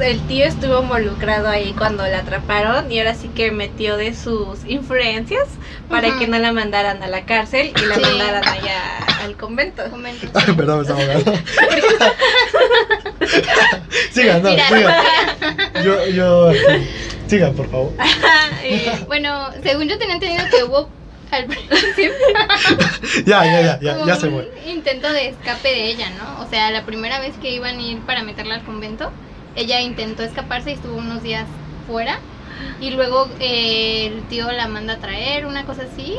[0.01, 4.65] el tío estuvo involucrado ahí cuando la atraparon y ahora sí que metió de sus
[4.67, 5.45] influencias
[5.91, 8.01] para que no la mandaran a la cárcel y la Sí.
[8.01, 8.81] mandaran allá
[9.25, 9.83] al convento.
[10.35, 11.33] Ay, perdón, me estaba ahogando.
[14.11, 14.95] sigan, no, sigan.
[15.85, 16.51] Yo, yo.
[17.31, 17.93] Sigan, por favor.
[18.69, 20.89] Y- Bueno, según yo tenía entendido que hubo
[21.31, 22.11] al principio
[23.27, 24.53] Ya, ya, ya, ya, ya se un fue.
[24.67, 26.43] intento de escape de ella, ¿no?
[26.45, 29.11] O sea, la primera vez que iban a ir para meterla al convento,
[29.57, 31.47] ella intentó escaparse y estuvo unos días
[31.87, 32.19] fuera.
[32.81, 36.17] Y luego eh, el tío la manda a traer, una cosa así.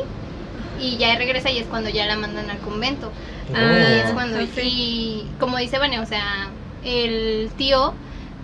[0.80, 3.12] Y ya regresa y es cuando ya la mandan al convento.
[3.54, 4.14] Ah, Y es Oh.
[4.14, 4.60] cuando, sí.
[4.62, 6.48] y como dice Vane, o sea,
[6.84, 7.94] el tío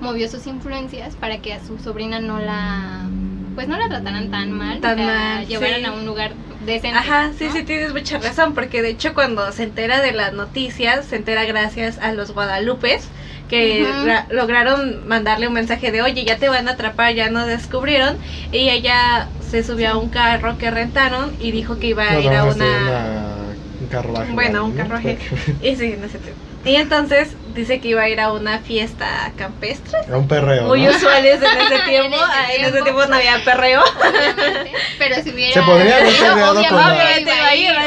[0.00, 3.08] movió sus influencias para que a su sobrina no la,
[3.54, 5.84] pues no la trataran tan mal, Tan la mal, llevaran sí.
[5.87, 6.32] a un lugar
[6.64, 6.96] decente.
[6.98, 7.52] Ajá, sí, ¿no?
[7.52, 11.44] sí, tienes mucha razón, porque de hecho cuando se entera de las noticias, se entera
[11.44, 13.08] gracias a los guadalupes,
[13.48, 13.87] que
[14.30, 18.18] lograron mandarle un mensaje de, oye, ya te van a atrapar, ya nos descubrieron,
[18.52, 22.20] y ella se subió a un carro que rentaron y dijo que iba a No,
[22.20, 23.56] ir a este, una...
[23.80, 24.32] un carruaje.
[24.32, 25.18] Bueno, un carruaje.
[25.62, 26.20] Y sí, no sé.
[26.64, 29.98] Y entonces dice que iba a ir a una fiesta campestre.
[30.06, 30.64] Era un perreo.
[30.64, 30.90] Muy ¿no?
[30.90, 32.16] usuales en ese tiempo.
[32.54, 33.06] en ese tiempo.
[33.06, 33.82] no había perreo.
[33.82, 37.84] Obviamente, pero si hubiera Se podría haber perreado con la- obviamente iba a ir, a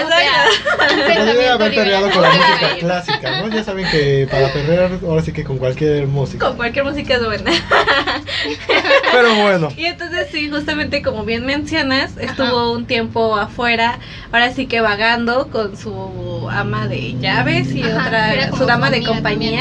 [1.08, 3.48] Se podría haber perreado con la música clásica, ¿no?
[3.50, 6.46] Ya saben que para perrear, ahora sí que con cualquier música.
[6.48, 7.52] Con cualquier música es buena.
[9.12, 14.00] Pero bueno, Y entonces sí, justamente como bien mencionas, estuvo un tiempo afuera,
[14.32, 18.94] ahora sí que vagando con su ama de llaves y Ajá, otra, su dama su
[18.94, 19.22] de compañía.
[19.22, 19.61] también,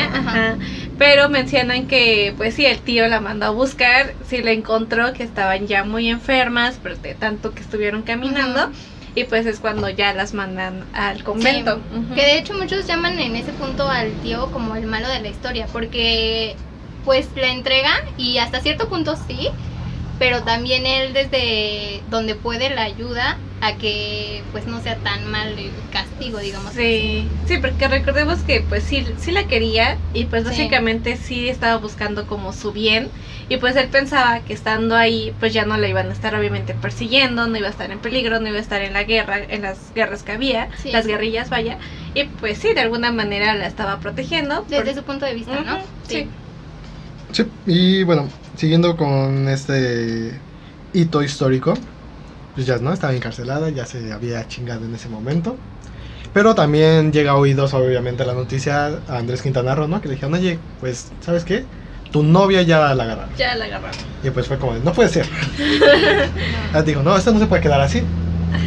[0.99, 5.23] Pero mencionan que pues sí, el tío la mandó a buscar, sí la encontró que
[5.23, 8.71] estaban ya muy enfermas, pero de tanto que estuvieron caminando.
[9.15, 11.81] Y pues es cuando ya las mandan al convento.
[12.15, 15.29] Que de hecho muchos llaman en ese punto al tío como el malo de la
[15.29, 16.55] historia, porque
[17.05, 19.49] pues la entrega y hasta cierto punto sí,
[20.19, 25.59] pero también él desde donde puede la ayuda a que pues no sea tan mal
[25.59, 26.73] el castigo, digamos.
[26.73, 31.77] Sí, sí, porque recordemos que pues sí, sí la quería y pues básicamente sí estaba
[31.77, 33.11] buscando como su bien
[33.49, 36.75] y pues él pensaba que estando ahí pues ya no la iban a estar obviamente
[36.75, 39.63] persiguiendo, no iba a estar en peligro, no iba a estar en la guerra, en
[39.63, 40.91] las guerras que había, Sí.
[40.93, 41.79] las guerrillas vaya,
[42.15, 44.65] y pues sí, de alguna manera la estaba protegiendo.
[44.69, 45.79] Desde por- su punto de vista, ¿no?
[46.09, 46.31] Sí.
[47.33, 50.41] sí, y bueno, siguiendo con este
[50.93, 51.75] hito histórico,
[52.55, 55.57] pues ya no, estaba encarcelada, ya se había chingado en ese momento.
[56.33, 60.01] Pero también llega a oídos, obviamente, la noticia a Andrés Quintana Roo, ¿no?
[60.01, 61.65] Que le dijeron, oye, pues, ¿sabes qué?
[62.13, 63.31] Tu novia ya la agarraron.
[63.37, 63.99] Ya la agarraron.
[64.23, 65.27] Y pues fue como, no puede ser.
[66.73, 68.01] Ah, Dijo, no, esto no se puede quedar así.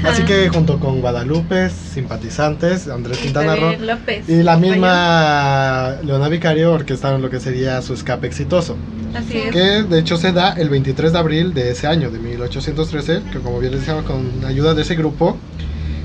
[0.04, 4.28] Así que junto con Guadalupe, simpatizantes, Andrés Quintana Roo López.
[4.28, 8.76] y la misma Leona Vicario orquestaron lo que sería su escape exitoso.
[9.15, 9.52] Así es.
[9.52, 13.40] Que de hecho se da el 23 de abril de ese año, de 1813, que
[13.40, 15.38] como bien les decía, con ayuda de ese grupo,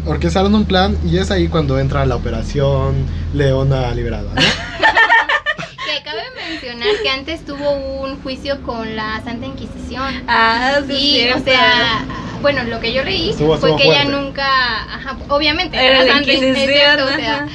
[0.06, 2.94] orquestaron un plan y es ahí cuando entra la operación
[3.34, 4.32] Leona Liberada.
[4.34, 4.40] ¿no?
[5.88, 7.70] Que cabe mencionar que antes tuvo
[8.02, 10.22] un juicio con la Santa Inquisición.
[10.28, 12.04] Ah, sí, Y, o sea,
[12.40, 14.46] bueno, lo que yo leí Estuvo- fue que ella nunca,
[14.84, 17.48] ajá, obviamente, Era la Inquisición, o sea, ajá.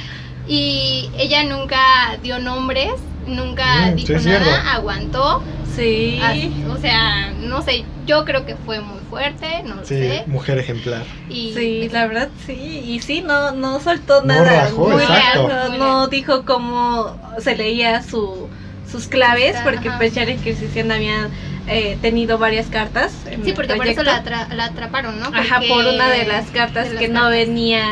[0.46, 1.78] y ella nunca
[2.22, 2.92] dio nombres,
[3.26, 4.68] nunca Mm, sí, dijo nada, cierto.
[4.70, 5.42] aguantó,
[5.74, 6.20] Sí.
[6.22, 10.24] así, o sea, no sé, yo creo que fue muy fuerte, no lo Sí, sé,
[10.26, 11.02] mujer ejemplar.
[11.28, 12.52] y Sí, la verdad sí,
[12.86, 14.64] y sí, no, no soltó No nada.
[14.66, 15.48] rajó, muy exacto.
[15.48, 16.10] no, Muy no leal.
[16.10, 18.48] dijo cómo se leía su,
[18.90, 19.64] sus claves, Ajá.
[19.64, 21.28] porque pues ya la Inquisición había
[21.68, 23.12] eh, tenido varias cartas.
[23.30, 25.26] en sí, porque por eso la, atra- la atraparon, ¿no?
[25.26, 27.86] Ajá, Porque- por una de las cartas de las que no venía,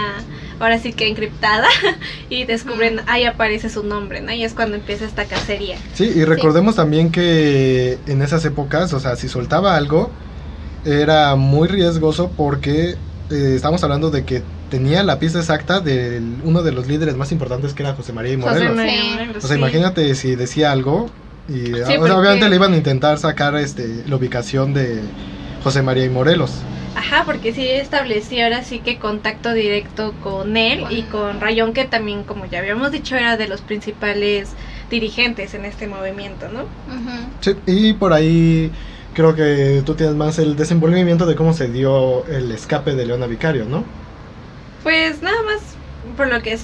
[0.61, 1.67] ahora sí que encriptada,
[2.29, 4.33] y descubren, ahí aparece su nombre, ¿no?
[4.33, 5.77] Y es cuando empieza esta cacería.
[5.95, 10.11] Sí, y recordemos también que en esas épocas, o sea, si soltaba algo,
[10.85, 12.97] era muy riesgoso porque
[13.31, 17.31] eh, estamos hablando de que tenía la pista exacta de uno de los líderes más
[17.31, 18.77] importantes que era José María y José Morelos.
[18.77, 19.11] María Sí.
[19.13, 21.11] Morelos, O sea, imagínate si decía algo
[21.49, 25.01] y o sea, porque- obviamente le iban a intentar sacar este la ubicación de
[25.63, 26.53] José María y Morelos.
[26.95, 31.85] Ajá, porque sí estableció ahora sí que contacto directo con él y con Rayón, que
[31.85, 34.51] también, como ya habíamos dicho, era de los principales
[34.91, 36.65] dirigentes en este movimiento, ¿no?
[37.41, 38.71] Sí, y por ahí
[39.15, 43.27] creo que tú tienes más el desenvolvimiento de cómo se dio el escape de Leona
[43.27, 43.85] Vicario, ¿no?
[44.83, 46.59] Pues nada más por lo que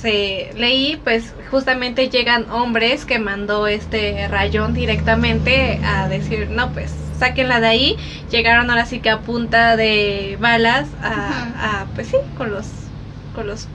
[0.00, 6.92] se leí, pues justamente llegan hombres que mandó este Rayón directamente a decir, no, pues
[7.18, 7.96] sáquenla de ahí.
[8.30, 12.66] Llegaron ahora sí que a punta de balas a, a, pues sí, con los,
[13.34, 13.68] con los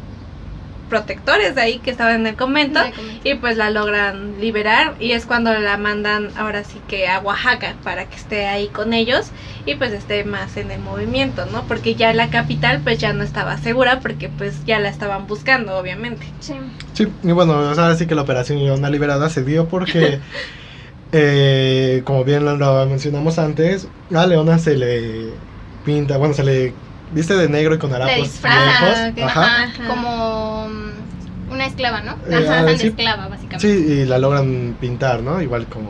[0.93, 2.79] protectores de ahí que estaban en el convento.
[3.23, 7.73] Y pues la logran liberar y es cuando la mandan ahora sí que a Oaxaca
[7.83, 9.31] para que esté ahí con ellos
[9.65, 11.63] y pues esté más en el movimiento, ¿no?
[11.67, 15.75] Porque ya la capital pues ya no estaba segura porque pues ya la estaban buscando,
[15.79, 16.27] obviamente.
[16.39, 16.53] Sí.
[16.93, 20.19] Sí, y bueno, o sea, ahora sí que la operación Leona Liberada se dio porque,
[21.11, 25.39] eh, como bien lo, lo mencionamos antes, a Leona se le
[25.83, 26.75] pinta, bueno, se le
[27.13, 29.15] viste de negro y con harapos disfraza, viejos.
[29.15, 29.63] que- Ajá.
[29.63, 29.87] Ajá.
[29.87, 32.13] como mm, una esclava, ¿no?
[32.29, 32.87] Eh, Ajá, ah, tan sí.
[32.87, 33.59] esclava, básicamente.
[33.67, 35.41] Sí, y la logran pintar, ¿no?
[35.41, 35.89] Igual como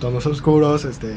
[0.00, 1.14] tonos oscuros, este...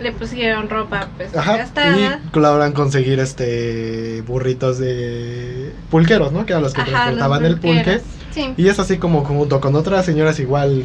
[0.00, 2.20] Le pusieron ropa pues Ajá, gastada.
[2.32, 6.44] y logran conseguir este burritos de pulqueros, ¿no?
[6.44, 8.00] Que eran los que Ajá, transportaban los el pulque.
[8.30, 8.52] Sí.
[8.58, 10.84] Y es así como junto con otras señoras igual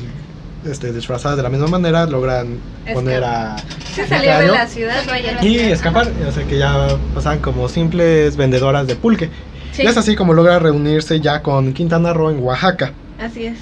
[0.65, 2.59] este, disfrazadas de la misma manera, logran
[2.93, 3.55] poner a...
[3.93, 5.01] Se de la ciudad.
[5.41, 9.29] Y escapar, o sea que ya pasaban como simples vendedoras de pulque.
[9.73, 12.93] Sí, Y es así como logra reunirse ya con Quintana Roo en Oaxaca.
[13.19, 13.57] así es.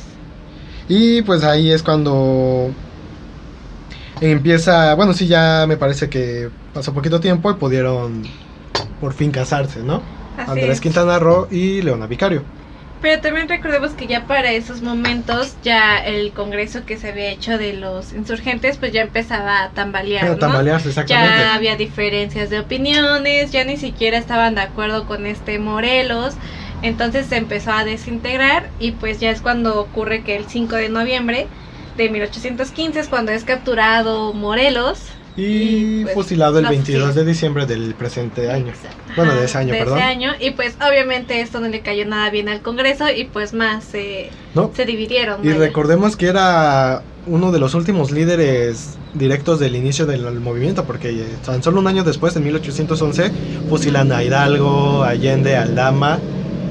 [0.87, 2.71] Y pues ahí es cuando
[4.21, 8.23] empieza, bueno, sí, ya me parece que pasó poquito tiempo y pudieron
[8.99, 10.01] por fin casarse, ¿no?
[10.37, 10.81] Así Andrés es.
[10.81, 12.43] Quintana Roo y Leona Vicario.
[13.01, 17.57] Pero también recordemos que ya para esos momentos ya el congreso que se había hecho
[17.57, 20.39] de los insurgentes pues ya empezaba a tambalear, Pero ¿no?
[20.39, 21.37] tambalearse, exactamente.
[21.39, 26.35] Ya había diferencias de opiniones, ya ni siquiera estaban de acuerdo con este Morelos,
[26.81, 30.89] entonces se empezó a desintegrar y pues ya es cuando ocurre que el 5 de
[30.89, 31.47] noviembre
[31.95, 35.18] de 1815 es cuando es capturado Morelos.
[35.39, 38.69] Y, y, pues, fusilado el no sé 22 si- de diciembre del presente año.
[38.69, 38.97] Exacto.
[39.15, 39.97] Bueno, de ese año, de perdón.
[39.99, 43.53] ese año, y pues obviamente esto no le cayó nada bien al Congreso y pues
[43.53, 44.71] más se, ¿No?
[44.75, 45.41] se dividieron.
[45.43, 45.59] Y vaya.
[45.59, 51.25] recordemos que era uno de los últimos líderes directos del inicio del movimiento, porque eh,
[51.45, 53.31] tan solo un año después, en 1811,
[53.69, 56.19] fusilan a Hidalgo, Allende, Aldama,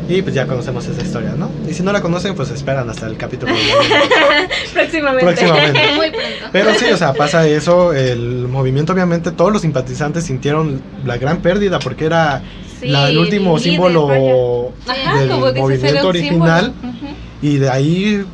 [0.08, 1.50] y pues ya conocemos esa historia, ¿no?
[1.68, 3.52] Y si no la conocen, pues esperan hasta el capítulo.
[4.72, 5.24] Próximamente.
[5.24, 5.80] Próximamente.
[5.96, 6.46] Muy pronto.
[6.52, 11.38] Pero sí, o sea, pasa eso, el movimiento obviamente, todos los simpatizantes sintieron la gran
[11.42, 12.42] pérdida, porque era
[12.80, 14.72] Sí, la- el último líder, símbolo.
[14.86, 16.72] Ajá, del movimiento original.
[17.42, 18.24] Y de ahí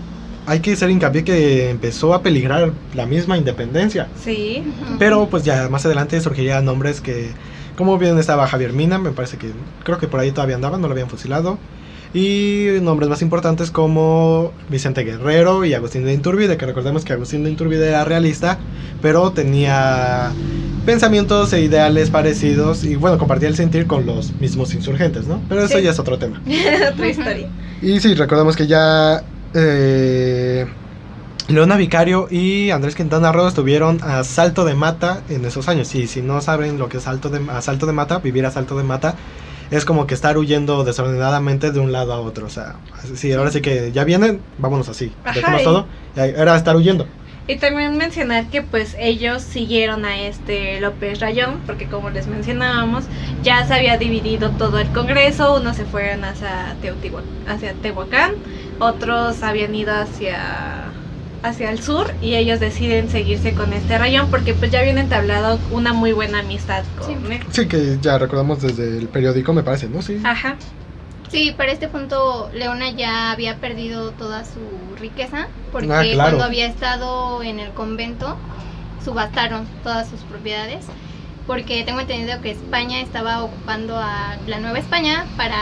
[0.46, 4.08] hay que hacer hincapié que empezó a peligrar la misma independencia.
[4.22, 4.62] Sí.
[4.98, 7.30] Pero pues ya más adelante surgirían nombres que,
[7.76, 9.50] como bien estaba Javier Mina, me parece que
[9.84, 11.58] creo que por ahí todavía andaban, no lo habían fusilado.
[12.12, 17.42] Y nombres más importantes como Vicente Guerrero y Agustín de Iturbide, que recordemos que Agustín
[17.42, 18.56] de Iturbide era realista,
[19.02, 20.30] pero tenía
[20.86, 25.40] pensamientos e ideales parecidos y bueno, compartía el sentir con los mismos insurgentes, ¿no?
[25.48, 25.82] Pero eso Sí.
[25.82, 26.40] ya es otro tema.
[26.92, 27.48] Otra historia.
[27.82, 30.66] Y sí, recordamos que ya eh,
[31.48, 35.94] Leona Vicario y Andrés Quintana Roo estuvieron a salto de mata en esos años.
[35.94, 38.50] Y si no saben lo que es salto de, a salto de mata, vivir a
[38.50, 39.14] salto de mata,
[39.70, 42.46] es como que estar huyendo desordenadamente de un lado a otro.
[42.46, 42.76] O sea,
[43.14, 45.12] sí, ahora sí que ya vienen, vámonos así.
[45.22, 45.86] Ajá, Dejemos y- todo.
[46.16, 47.06] Era estar huyendo.
[47.46, 53.04] Y también mencionar que pues ellos siguieron a este López Rayón, porque como les mencionábamos,
[53.42, 58.32] ya se había dividido todo el Congreso, unos se fueron hacia, Teotihuac- hacia Tehuacán,
[58.78, 60.84] otros habían ido hacia,
[61.44, 65.58] hacia el sur y ellos deciden seguirse con este Rayón porque pues ya habían entablado
[65.70, 67.32] una muy buena amistad con Sí.
[67.34, 67.40] él.
[67.50, 70.02] Sí, que ya recordamos desde el periódico, me parece, ¿no?
[70.02, 70.20] Sí.
[70.24, 70.56] Ajá,
[71.30, 74.60] Sí, para este punto Leona ya había perdido toda su
[75.00, 76.16] riqueza porque Ah, claro.
[76.30, 78.36] cuando había estado en el convento
[79.04, 80.84] subastaron todas sus propiedades
[81.46, 85.56] porque tengo entendido que España estaba ocupando a la Nueva España para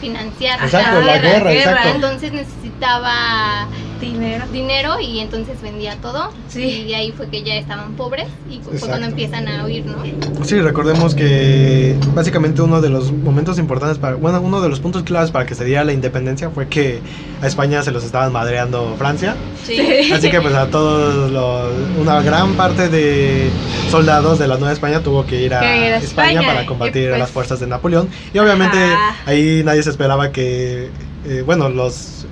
[0.00, 1.70] financiar Exacto, la la guerra, guerra.
[1.72, 1.88] exacto.
[1.94, 3.68] entonces necesitaba
[4.00, 4.44] dinero.
[4.52, 6.62] dinero y entonces vendía todo Sí.
[6.62, 8.86] y de ahí fue que ya estaban pobres y fue Exacto.
[8.88, 9.96] cuando empiezan a huir, ¿no?
[10.44, 15.02] Sí, recordemos que básicamente uno de los momentos importantes para, bueno, uno de los puntos
[15.02, 17.00] claves para que se diera la independencia fue que
[17.42, 19.36] a España se los estaban madreando Francia.
[19.64, 20.12] Sí.
[20.12, 23.50] Así que pues a todos los, una gran parte de
[23.90, 26.66] soldados de la Nueva España tuvo que ir a, Que ir a España, España, para
[26.66, 28.08] combatir a pues, las fuerzas de Napoleón.
[28.32, 29.16] Y obviamente Ajá.
[29.26, 30.90] ahí nadie se esperaba que,
[31.26, 32.26] eh, bueno, los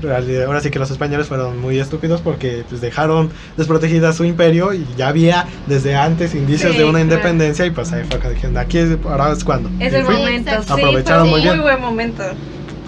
[0.46, 4.86] ahora sí que los españoles fueron muy estúpidos porque pues dejaron desprotegida su imperio y
[4.96, 7.04] ya había desde antes indicios Sí, de una claro.
[7.04, 9.70] independencia y pues ahí fue que dijeron, aquí es, ahora es cuando.
[9.82, 10.14] Es Y el fue.
[10.16, 11.62] momento, sí, Aprovecharon fue muy bien.
[11.62, 12.22] buen momento.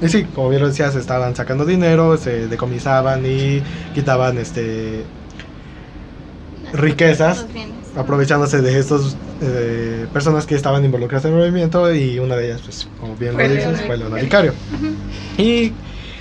[0.03, 3.63] Y sí, como bien lo decías, estaban sacando dinero, se decomisaban y
[3.95, 5.03] quitaban este
[6.73, 7.47] riquezas
[7.97, 9.17] aprovechándose de estas
[10.13, 13.49] personas que estaban involucradas en el movimiento y una de ellas, pues, como bien Fue
[13.49, 14.53] lo dices, fue Leona Vicario.
[15.39, 15.73] Y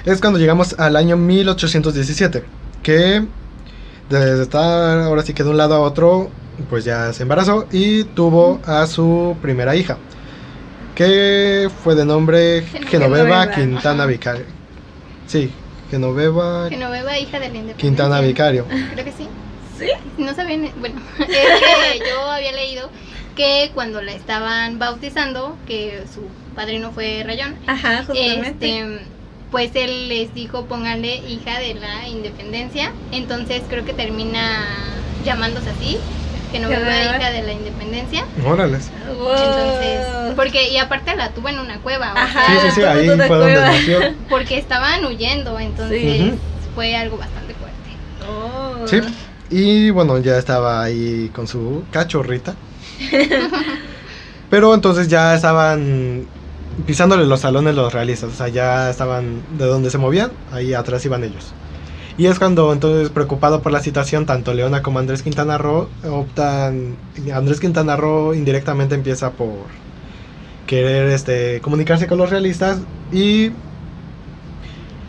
[0.06, 2.44] es cuando llegamos al año 1817,
[2.82, 3.26] que
[4.10, 6.30] desde estar ahora sí que de un lado a otro,
[6.70, 9.98] pues ya se embarazó y tuvo a su primera hija,
[10.96, 13.48] que fue de nombre Genoveva.
[13.48, 14.06] Genoveva Quintana.
[14.06, 14.46] Vicario.
[15.28, 15.52] Sí,
[15.90, 17.74] Genoveva Genoveva, hija de la.
[17.74, 18.66] Quintana Vicario.
[18.94, 19.28] Creo que sí.
[19.80, 19.88] ¿Sí?
[20.18, 22.90] No sabían, bueno, es que yo había leído
[23.36, 26.22] que cuando la estaban bautizando, que su
[26.56, 28.80] padrino fue Rayón, Ajá, justamente.
[28.80, 29.00] este,
[29.54, 34.62] pues él les dijo pónganle hija de la independencia, entonces creo que termina
[35.24, 35.98] llamándose así,
[36.52, 37.18] Genoveva, Genoveva.
[37.18, 38.26] hija de la independencia.
[38.46, 38.90] Órales.
[39.18, 39.32] Wow.
[39.32, 42.46] Entonces, porque y aparte la tuvo en una cueva, o Ajá.
[42.48, 43.72] Sí, sea, sí, sí, ahí una fue donde cueva.
[43.72, 44.00] nació.
[44.30, 46.34] porque estaban huyendo, entonces Sí.
[46.76, 47.90] fue algo bastante fuerte.
[48.28, 48.88] Oh.
[48.88, 49.02] Sí.
[49.52, 52.56] Y bueno, ya estaba ahí con su cachorrita.
[54.50, 56.26] Pero entonces ya estaban
[56.86, 58.32] pisándole los salones los realistas.
[58.32, 61.54] O sea, ya estaban de donde se movían, ahí atrás iban ellos.
[62.18, 66.96] Y es cuando entonces, preocupado por la situación, tanto Leona como Andrés Quintana Roo optan.
[67.34, 69.66] Andrés Quintana Roo indirectamente empieza por
[70.68, 72.80] querer este, comunicarse con los realistas
[73.12, 73.52] y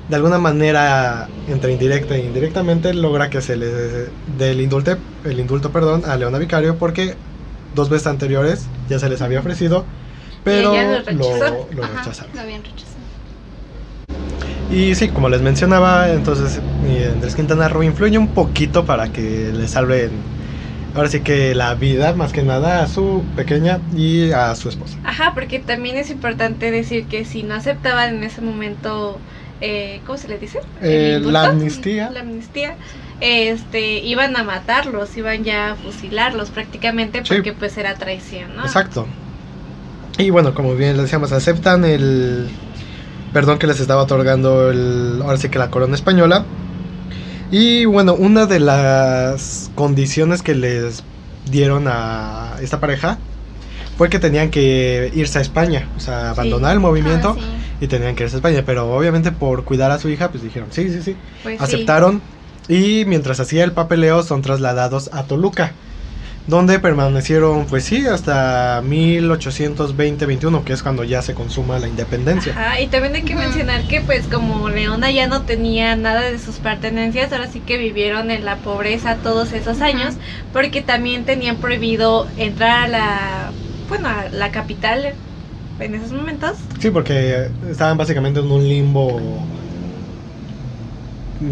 [0.09, 5.41] de alguna manera, entre indirecta e indirectamente, logra que se le dé el, indulte, el
[5.41, 7.15] indulto perdón, a Leona Vicario porque
[7.75, 9.85] dos veces anteriores ya se les había ofrecido,
[10.45, 11.69] pero lo rechazó.
[11.73, 12.35] lo Ajá, rechazaron.
[12.35, 12.95] lo habían rechazado.
[14.71, 16.61] Y sí, como les mencionaba, entonces
[17.13, 20.11] Andrés Quintana Roo influye un poquito para que le salven,
[20.97, 24.97] ahora sí que la vida, más que nada, a su pequeña y a su esposa.
[25.05, 29.19] Ajá, porque también es importante decir que si no aceptaban en ese momento,
[29.61, 30.61] eh, ¿cómo se le dice?
[30.81, 32.11] ¿El Eh, la amnistía.
[32.11, 32.75] La amnistía,
[33.21, 37.35] este, iban a matarlos, iban ya a fusilarlos prácticamente Sí.
[37.35, 38.63] porque pues era traición, ¿no?
[38.65, 39.07] Exacto.
[40.19, 42.49] Y bueno, como bien le decíamos, aceptan el
[43.33, 46.45] perdón que les estaba otorgando el, ahora sí que la corona española.
[47.51, 51.03] Y bueno, una de las condiciones que les
[51.51, 53.19] dieron a esta pareja
[53.99, 57.43] fue que tenían que irse a España, o sea, abandonar el movimiento Ah,
[57.79, 57.85] sí.
[57.85, 60.69] y tenían que irse a España, pero obviamente por cuidar a su hija, pues dijeron,
[60.73, 61.65] sí, sí, sí, Pues sí.
[61.65, 62.21] aceptaron
[62.69, 65.73] y mientras hacía el papeleo son trasladados a Toluca,
[66.47, 72.53] donde permanecieron pues sí hasta 1820-21, que es cuando ya se consuma la independencia.
[72.53, 76.39] Ajá, y también hay que mencionar que pues como Leona ya no tenía nada de
[76.39, 80.15] sus pertenencias, ahora sí que vivieron en la pobreza todos esos años,
[80.53, 83.51] porque también tenían prohibido entrar a la,
[83.89, 85.15] bueno, a la capital
[85.81, 86.53] en esos momentos.
[86.79, 89.21] Sí, porque estaban básicamente en un limbo.
[91.39, 91.45] Sí,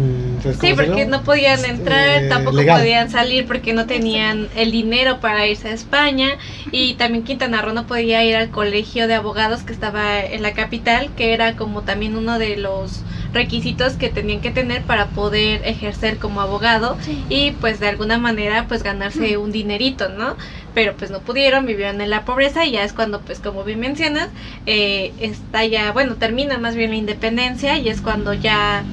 [0.43, 2.79] ¿cómo se porque no podían Este, entrar, tampoco legal.
[2.79, 6.29] podían salir porque no tenían el dinero para irse a España.
[6.71, 10.53] Y también Quintana Roo no podía ir al colegio de abogados que estaba en la
[10.53, 13.01] capital, que era como también uno de los
[13.33, 16.97] requisitos que tenían que tener para poder ejercer como abogado
[17.29, 20.37] y pues de alguna manera pues ganarse un dinerito, ¿no?
[20.75, 23.79] Pero pues no pudieron, vivieron en la pobreza y ya es cuando pues como bien
[23.79, 24.29] mencionas,
[24.65, 28.83] eh, está ya, bueno, termina más bien la independencia y es cuando ya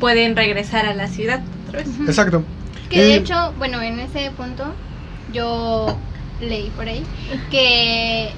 [0.00, 1.88] pueden regresar a la ciudad otra vez.
[2.06, 2.42] Exacto.
[2.88, 4.64] Que de hecho, bueno, en ese punto
[5.32, 5.96] yo
[6.40, 7.04] leí por ahí
[7.50, 8.32] que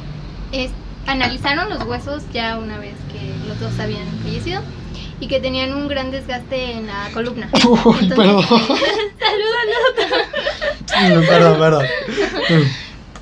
[0.53, 0.73] es-
[1.07, 4.61] analizaron los huesos ya una vez que los dos habían fallecido
[5.21, 7.49] y que tenían un gran desgaste en la columna.
[7.85, 8.45] Uy, perdón.
[11.29, 11.87] perdón, perdón.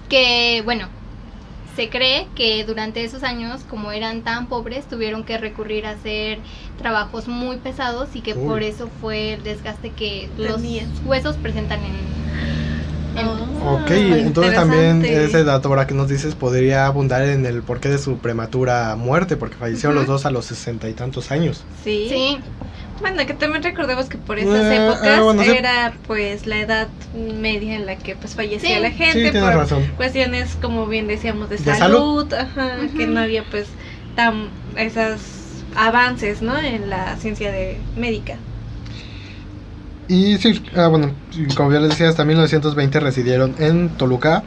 [0.09, 0.89] que bueno,
[1.77, 6.39] se cree que durante esos años, como eran tan pobres, tuvieron que recurrir a hacer
[6.79, 8.47] trabajos muy pesados y que Uy.
[8.47, 10.89] por eso fue el desgaste que los Tenían.
[11.07, 11.95] huesos presentan en...
[13.19, 17.63] en- Oh, Ok, entonces también ese dato ahora que nos dices podría abundar en el
[17.63, 21.65] porqué de su prematura muerte, porque fallecieron los dos a los sesenta y tantos años.
[21.85, 22.07] Sí.
[22.09, 22.39] Sí,
[23.01, 25.51] Bueno, que también recordemos que por esas Eh, épocas eh, bueno, sí.
[25.51, 28.83] era pues la edad media en la que pues fallecía Sí.
[28.83, 29.83] la Sí, gente tienes por razón.
[29.97, 33.67] cuestiones como bien decíamos de, De salud, ajá, que no había pues
[34.15, 35.21] tan esos
[35.75, 36.59] avances, ¿no?
[36.59, 38.37] En la ciencia de médica.
[40.09, 41.15] Y sí, ah, bueno,
[41.57, 44.43] como ya les decía, hasta 1920 residieron en Toluca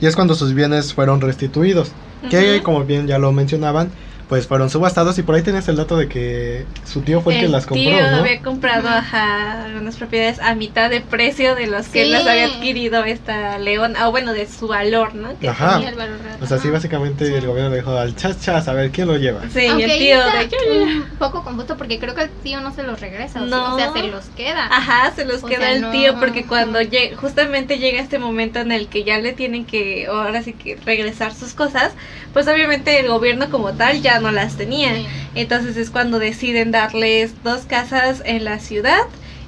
[0.00, 1.92] y es cuando sus bienes fueron restituidos,
[2.30, 3.90] que como bien ya lo mencionaban,
[4.28, 7.40] pues fueron subastados y por ahí tienes el dato de que su tío fue el,
[7.42, 8.16] que las compró, tío ¿no?
[8.18, 12.10] había comprado ajá, algunas propiedades a mitad de precio de los que Sí.
[12.10, 15.38] las había adquirido esta león, o bueno, de su valor, ¿no?
[15.38, 15.74] Que Ajá.
[15.74, 16.38] tenía el valor real.
[16.40, 17.34] O sea, sí, básicamente Sí.
[17.34, 19.42] el gobierno le dijo al chas chas, a ver quién lo lleva.
[19.52, 22.60] Sí, y Aunque el tío está de un poco confuso porque creo que el tío
[22.60, 23.74] no se los regresa, o, sí, No.
[23.74, 24.66] o sea, se los queda.
[24.66, 26.78] Ajá, se los O queda sea, el no, tío porque cuando
[27.16, 31.34] justamente llega este momento en el que ya le tienen que, ahora sí que regresar
[31.34, 31.92] sus cosas,
[32.32, 34.94] pues obviamente el gobierno como tal ya no las tenía.
[34.94, 35.06] Sí.
[35.34, 39.00] Entonces es cuando deciden darles dos casas en la ciudad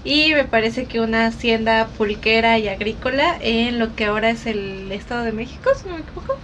[0.04, 4.90] y me parece que una hacienda pulquera y agrícola en lo que ahora es el
[4.92, 6.36] Estado de México, si no me equivoco.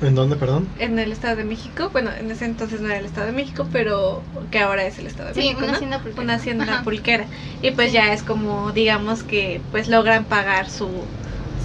[0.00, 0.66] ¿En dónde, perdón?
[0.80, 3.68] En el Estado de México, bueno, en ese entonces no era el Estado de México,
[3.72, 4.20] pero
[4.50, 5.58] que ahora es el Estado de Sí, México.
[5.60, 5.72] una ¿no?
[5.74, 6.22] hacienda pulquera.
[6.24, 6.82] una hacienda Ajá.
[6.82, 7.24] pulquera
[7.62, 10.88] y pues ya es como digamos que pues logran pagar su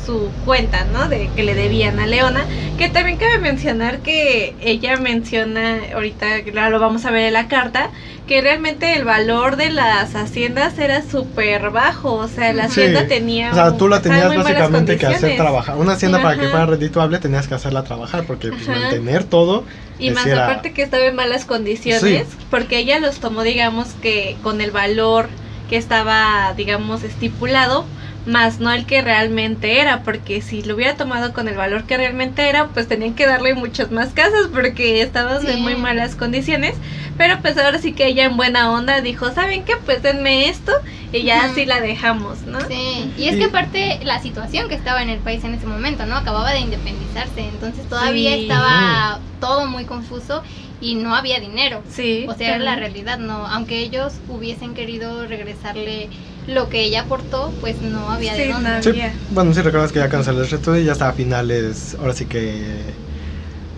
[0.08, 1.08] su cuenta, ¿no?
[1.10, 2.46] De que le debían a Leona,
[2.80, 6.26] que también cabe mencionar que ella menciona, ahorita
[6.70, 7.92] lo vamos a ver en la carta,
[8.26, 12.82] que realmente el valor de las haciendas era súper bajo, o sea, la Sí.
[12.82, 13.52] hacienda tenía...
[13.52, 15.76] O sea, tú la tenías básicamente que hacer trabajar.
[15.78, 19.64] Una hacienda para que fuera redituable tenías que hacerla trabajar porque pues, mantener todo.
[20.00, 24.36] Y más era- aparte que estaba en malas condiciones, porque ella los tomó, digamos, que
[24.44, 25.28] con el valor
[25.70, 27.86] que estaba, digamos, estipulado,
[28.28, 31.98] más no el que realmente era, porque si lo hubiera tomado con el valor que
[31.98, 35.62] realmente era, pues tenían que darle muchas más casas porque estaban de Sí.
[35.62, 36.76] muy malas condiciones.
[37.18, 39.74] Pero pues ahora sí que ella en buena onda dijo, ¿saben qué?
[39.86, 40.72] Pues denme esto
[41.12, 42.60] y ya así la dejamos, ¿no?
[42.68, 46.06] Sí, y es que aparte la situación que estaba en el país en ese momento,
[46.06, 46.16] ¿no?
[46.18, 48.42] Acababa de independizarse, entonces todavía Sí.
[48.44, 50.44] estaba todo muy confuso
[50.80, 51.82] y no había dinero.
[51.90, 52.26] Sí.
[52.28, 53.48] O sea, era la realidad, ¿no?
[53.48, 56.10] Aunque ellos hubiesen querido regresarle
[56.48, 58.70] lo que ella aportó, pues no había de Sí, dónde.
[58.70, 59.14] no Sí, había.
[59.32, 62.26] bueno, si recuerdas que ya canceló el resto y ya está a finales, ahora sí
[62.26, 62.96] que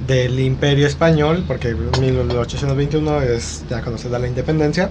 [0.08, 4.90] del Imperio Español, porque 1821 es ya cuando se da la independencia.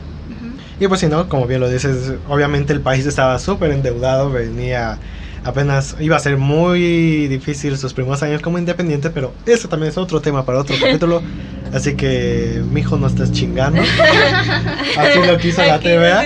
[0.81, 4.99] Y pues si no, como bien lo dices, obviamente el país estaba súper endeudado, venía
[5.45, 9.99] apenas, iba a ser muy difícil sus primeros años como independiente, pero eso también es
[9.99, 11.23] otro tema para otro capítulo.
[11.73, 13.83] Así que, mijo, no estás chingando.
[14.97, 16.25] Así lo quiso la TVA.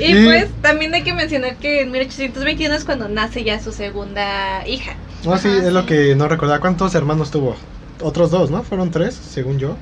[0.00, 3.72] Y, Y- pues también hay que mencionar que en 1821 es cuando nace ya su
[3.72, 4.92] segunda hija.
[5.24, 5.86] No, sí, Ajá, es lo sí.
[5.86, 6.60] que no recordaba.
[6.60, 7.56] ¿Cuántos hermanos tuvo?
[8.02, 8.62] Otros dos, ¿no?
[8.62, 9.76] Fueron tres, según yo.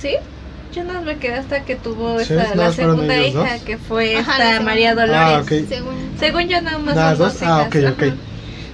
[0.00, 0.16] ¿Sí?
[0.74, 3.62] Yo no me quedé hasta que tuvo Sí, nada la segunda hija, dos.
[3.64, 4.62] que fue Ajá, esta.
[4.62, 5.16] María Dolores.
[5.18, 5.48] Ah, ok.
[5.68, 7.40] Según, Según yo nada más son dos.
[7.40, 7.76] dos Ah, ok.
[7.76, 8.14] ajá.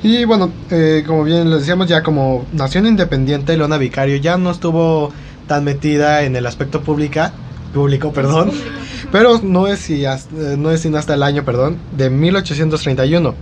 [0.03, 4.51] Y bueno, eh, como bien les decíamos, ya como nación independiente, Leona Vicario ya no
[4.51, 5.12] estuvo
[5.47, 7.33] tan metida en el aspecto pública,
[7.72, 8.49] público, perdón.
[8.51, 8.66] público.
[9.13, 13.35] Pero no es, si hasta- eh, no es sino hasta el año, perdón, de 1831,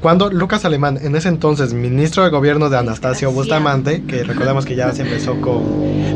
[0.00, 3.30] cuando Lucas Alemán, en ese entonces ministro de gobierno de Anastasio.
[3.32, 5.62] Bustamante, que recordemos que ya se empezó con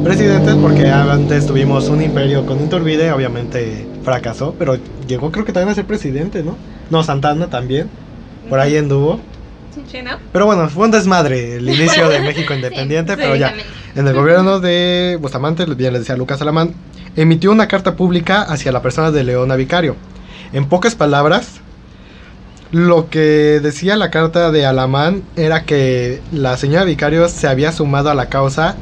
[0.03, 5.69] presidentes, porque antes tuvimos un imperio con Iturbide, obviamente fracasó, pero llegó creo que también
[5.73, 6.57] a ser presidente, ¿no?
[6.89, 7.89] No, Santana también,
[8.49, 9.21] por ahí anduvo.
[9.91, 10.13] Sí, ¿no?
[10.33, 13.53] Pero bueno, fue un desmadre el inicio de México independiente, Sí, pero ya.
[13.97, 16.73] En el gobierno de Bustamante, bien le decía Lucas Alamán,
[17.17, 19.97] emitió una carta pública hacia la persona de Leona Vicario.
[20.53, 21.61] En pocas palabras,
[22.71, 28.11] lo que decía la carta de Alamán era que la señora Vicario se había sumado
[28.11, 28.77] a la causa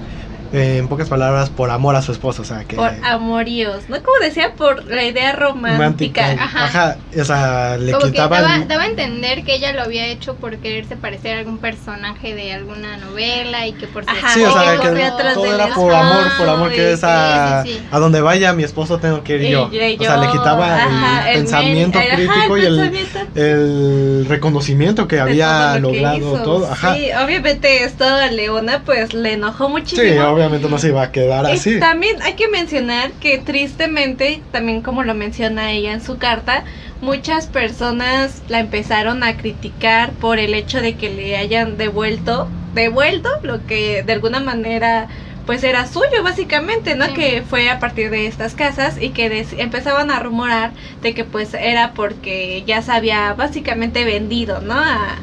[0.53, 2.77] eh, en pocas palabras, por amor a su esposo, o sea, que...
[2.77, 3.97] Por amoríos, ¿no?
[4.03, 6.33] Como decía, por la idea romántica.
[6.39, 6.65] Ajá.
[6.65, 8.41] Ajá, o sea, le Como que quitaba...
[8.43, 11.59] daba, el- daba a entender que ella lo había hecho por quererse parecer a algún
[11.59, 15.69] personaje de alguna novela y que por Ajá, Sí, o sea, que que todo era
[15.75, 17.85] por amor, por amor que y es a, sí, sí, sí.
[17.91, 19.71] a donde vaya mi esposo tengo que ir Y yo.
[19.71, 24.27] yo- o sea, le quitaba ajá, el, pensamiento men- ajá, crítico y el, pensamiento el
[24.29, 26.43] reconocimiento que había todo lo que logrado hizo.
[26.43, 26.71] todo.
[26.73, 26.95] Ajá.
[26.95, 30.03] Sí, obviamente esto a Leona pues le enojó muchísimo.
[30.03, 31.79] Sí, obviamente no se iba a quedar así.
[31.81, 36.65] también hay que mencionar que tristemente, también como lo menciona ella en su carta,
[37.01, 43.29] muchas personas la empezaron a criticar por el hecho de que le hayan devuelto, devuelto
[43.43, 45.09] lo que de alguna manera
[45.47, 47.07] pues era suyo básicamente, ¿no?
[47.07, 47.13] Sí.
[47.15, 50.71] Que fue a partir de estas casas y que des- empezaban a rumorar
[51.03, 54.75] de que pues era porque ya se había básicamente vendido, ¿no?
[54.75, 55.17] A-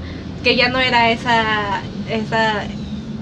[0.43, 2.63] que ya no era esa esa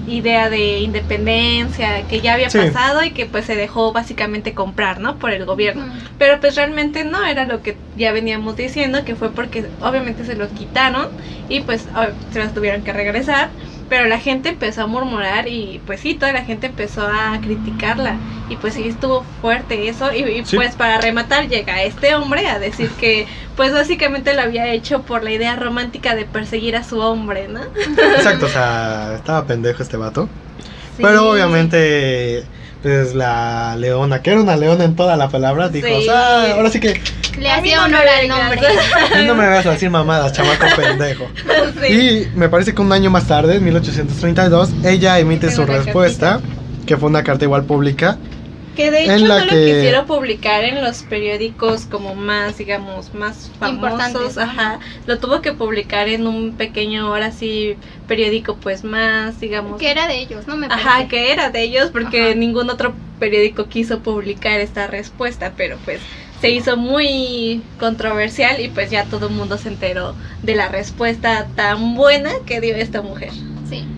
[0.08, 2.58] idea de independencia que ya había Sí.
[2.58, 5.16] pasado y que pues se dejó básicamente comprar, ¿no?
[5.18, 5.86] Por el gobierno.
[5.86, 5.98] Mm.
[6.18, 10.34] Pero pues realmente no era lo que ya veníamos diciendo, que fue porque obviamente se
[10.34, 11.08] lo quitaron
[11.48, 11.86] y pues
[12.32, 13.50] se los tuvieron que regresar.
[13.88, 18.16] Pero la gente empezó a murmurar y pues sí, toda la gente empezó a criticarla.
[18.50, 20.12] Y pues sí, estuvo fuerte eso.
[20.12, 20.56] Y, y, Sí.
[20.56, 23.26] pues para rematar llega este hombre a decir que
[23.56, 27.60] pues básicamente lo había hecho por la idea romántica de perseguir a su hombre, ¿no?
[28.16, 30.28] Exacto, o sea, estaba pendejo este vato.
[30.96, 31.02] Sí.
[31.02, 32.44] Pero obviamente,
[32.82, 36.06] pues la leona, que era una leona en toda la palabra, dijo, Sí.
[36.10, 37.00] "Ah, ahora sí que
[37.38, 38.60] Le hacía no honor al nombre.
[39.26, 41.26] no me vas a decir mamadas, chamaco pendejo.
[41.86, 41.92] Sí.
[42.34, 46.40] Y me parece que un año más tarde, en 1832, ella emite su respuesta,
[46.86, 48.18] que fue una carta igual pública.
[48.76, 52.58] Que de hecho en la no que- lo quisieron publicar en los periódicos como más,
[52.58, 54.78] digamos, más famosos, ajá.
[55.06, 57.74] Lo tuvo que publicar en un pequeño, ahora sí,
[58.06, 59.80] periódico pues más, digamos.
[59.80, 60.56] Que era de ellos, ¿no?
[60.56, 61.08] Me Ajá, parece.
[61.08, 62.34] que era de ellos porque Ajá.
[62.36, 66.00] ningún otro periódico quiso publicar esta respuesta, pero pues
[66.40, 71.52] se hizo muy controversial y pues ya todo el mundo se enteró de la respuesta
[71.54, 73.30] tan buena que dio esta mujer.
[73.62, 73.92] Sí.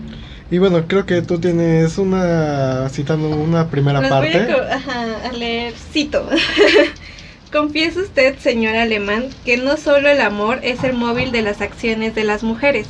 [0.49, 4.45] Y bueno, creo que tú tienes una, citando una primera voy a, parte.
[4.47, 6.27] co- ajá, a leer, cito.
[7.51, 12.15] Confiesa usted, señor alemán, que no solo el amor es el móvil de las acciones
[12.15, 12.87] de las mujeres,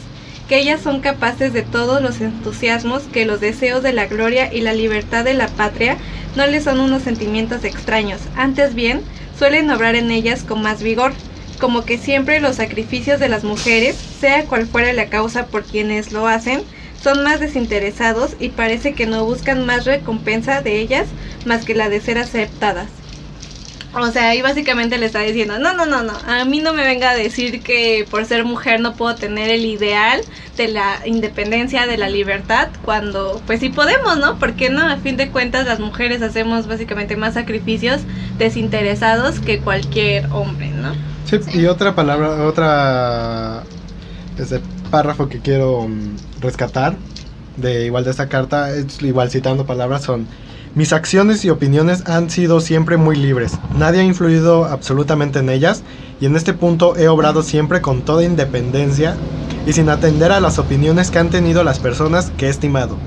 [0.47, 4.62] que ellas son capaces de todos los entusiasmos que los deseos de la gloria y
[4.62, 5.97] la libertad de la patria
[6.36, 9.02] no les son unos sentimientos extraños, antes bien,
[9.42, 11.14] suelen obrar en ellas con más vigor,
[11.60, 16.12] como que siempre los sacrificios de las mujeres, sea cual fuera la causa por quienes
[16.12, 16.62] lo hacen,
[17.02, 21.08] son más desinteresados y parece que no buscan más recompensa de ellas
[21.44, 23.01] más que la de ser aceptadas.
[23.94, 26.86] O sea, ahí básicamente le está diciendo, no, no, no, no, a mí no me
[26.86, 30.22] venga a decir que por ser mujer no puedo tener el ideal
[30.56, 34.39] de la independencia, de la libertad, cuando pues sí podemos, ¿no?
[34.39, 34.82] ¿Por qué no?
[34.82, 38.02] A fin de cuentas las mujeres hacemos básicamente más sacrificios
[38.38, 40.94] desinteresados que cualquier hombre, ¿no?
[41.26, 43.64] Sí, y otra palabra, otra
[44.38, 46.96] este párrafo que quiero mm, rescatar
[47.58, 50.28] de igual de esta carta, es igual citando palabras son
[50.74, 53.53] mis acciones y opiniones han sido siempre muy libres.
[53.76, 55.84] Nadie ha influido absolutamente en ellas
[56.22, 59.15] y en este punto he obrado siempre con toda independencia
[59.65, 62.97] y sin atender a las opiniones que han tenido las personas que he estimado.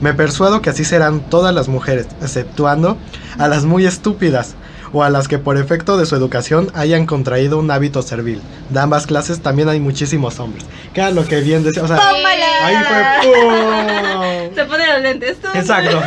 [0.00, 2.96] Me persuado que así serán todas las mujeres, exceptuando
[3.38, 4.54] a las muy estúpidas
[4.92, 8.40] o a las que por efecto de su educación hayan contraído un hábito servil.
[8.70, 10.64] De ambas clases también hay muchísimos hombres.
[10.94, 12.46] Que era lo que bien decía, o sea, ¡Tómala!
[12.64, 14.54] ahí fue ¡pum!
[14.54, 15.48] Se pone los lentes tú.
[15.54, 16.00] Exacto.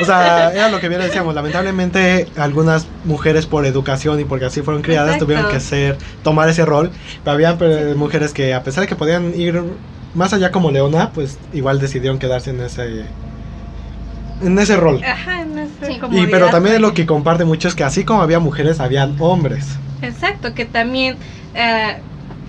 [0.00, 1.34] O sea, era lo que bien decíamos.
[1.34, 5.26] Lamentablemente, algunas mujeres por educación y porque así fueron criadas Exacto.
[5.26, 6.90] tuvieron que ser, tomar ese rol.
[7.22, 7.56] Pero había
[7.94, 9.62] mujeres que, a pesar de que podían ir
[10.14, 13.06] más allá como Leona, pues igual decidieron quedarse en ese,
[14.42, 15.02] en ese rol.
[15.04, 16.00] Ajá, no sé, Sí.
[16.12, 19.66] Y pero también lo que comparte mucho es que así como había mujeres, habían hombres.
[20.02, 21.16] Exacto, que también
[21.54, 21.98] eh,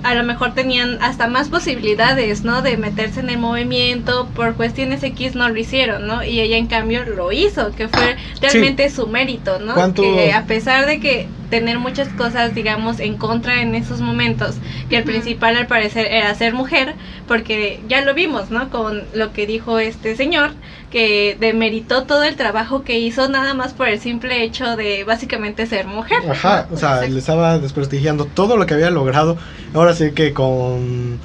[0.05, 2.61] a lo mejor tenían hasta más posibilidades, ¿no?
[2.61, 6.23] De meterse en el movimiento, por cuestiones X no lo hicieron, ¿no?
[6.23, 9.73] Y ella en cambio lo hizo, que fue realmente su mérito, ¿no?
[9.73, 14.57] ¿Cuánto- Que a pesar de que tener muchas cosas, digamos, en contra en esos momentos,
[14.89, 16.95] que el principal al parecer era ser mujer,
[17.29, 18.69] porque ya lo vimos, ¿no?
[18.69, 20.51] Con lo que dijo este señor,
[20.91, 25.65] que demeritó todo el trabajo que hizo nada más por el simple hecho de básicamente
[25.65, 26.29] ser mujer.
[26.29, 27.13] Ajá, o sea, Exacto.
[27.13, 29.37] le estaba desprestigiando todo lo que había logrado.
[29.73, 31.21] Ahora sí que con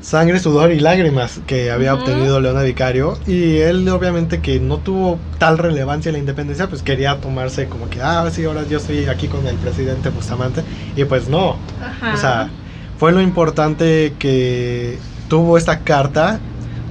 [0.00, 3.18] sangre, sudor y lágrimas que había obtenido Leona Vicario.
[3.26, 7.88] Y él obviamente que no tuvo tal relevancia en la independencia, pues quería tomarse como
[7.88, 10.62] que, ah, sí, ahora yo estoy aquí con el presidente Bustamante.
[10.96, 12.14] Y pues no, Ajá.
[12.14, 12.50] o sea,
[12.98, 14.98] fue lo importante que
[15.28, 16.40] tuvo esta carta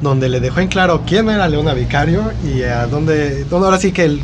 [0.02, 3.92] donde le dejó en claro quién era Leona Vicario y a dónde, dónde ahora sí
[3.92, 4.22] que el,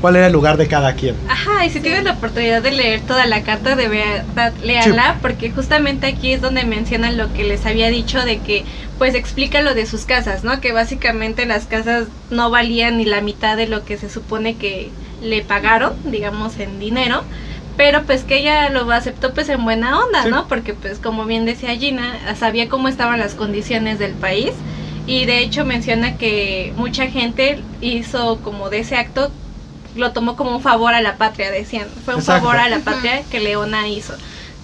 [0.00, 1.14] cuál era el lugar de cada quien.
[1.28, 5.50] Ajá, y si tienes la oportunidad de leer toda la carta, de verdad, léala, porque
[5.50, 8.64] justamente aquí es donde mencionan lo que les había dicho de que,
[8.98, 10.60] pues explica lo de sus casas, ¿no?
[10.60, 14.90] Que básicamente las casas no valían ni la mitad de lo que se supone que
[15.22, 17.22] le pagaron, digamos, en dinero.
[17.76, 20.30] Pero pues que ella lo aceptó pues en buena onda, Sí.
[20.30, 20.48] ¿no?
[20.48, 24.50] Porque pues como bien decía Gina, sabía cómo estaban las condiciones del país
[25.06, 29.30] y de hecho menciona que mucha gente hizo como de ese acto
[29.98, 31.86] lo tomó como un favor a la patria, decían.
[32.04, 32.46] Fue un Exacto.
[32.46, 34.14] favor a la patria que Leona hizo,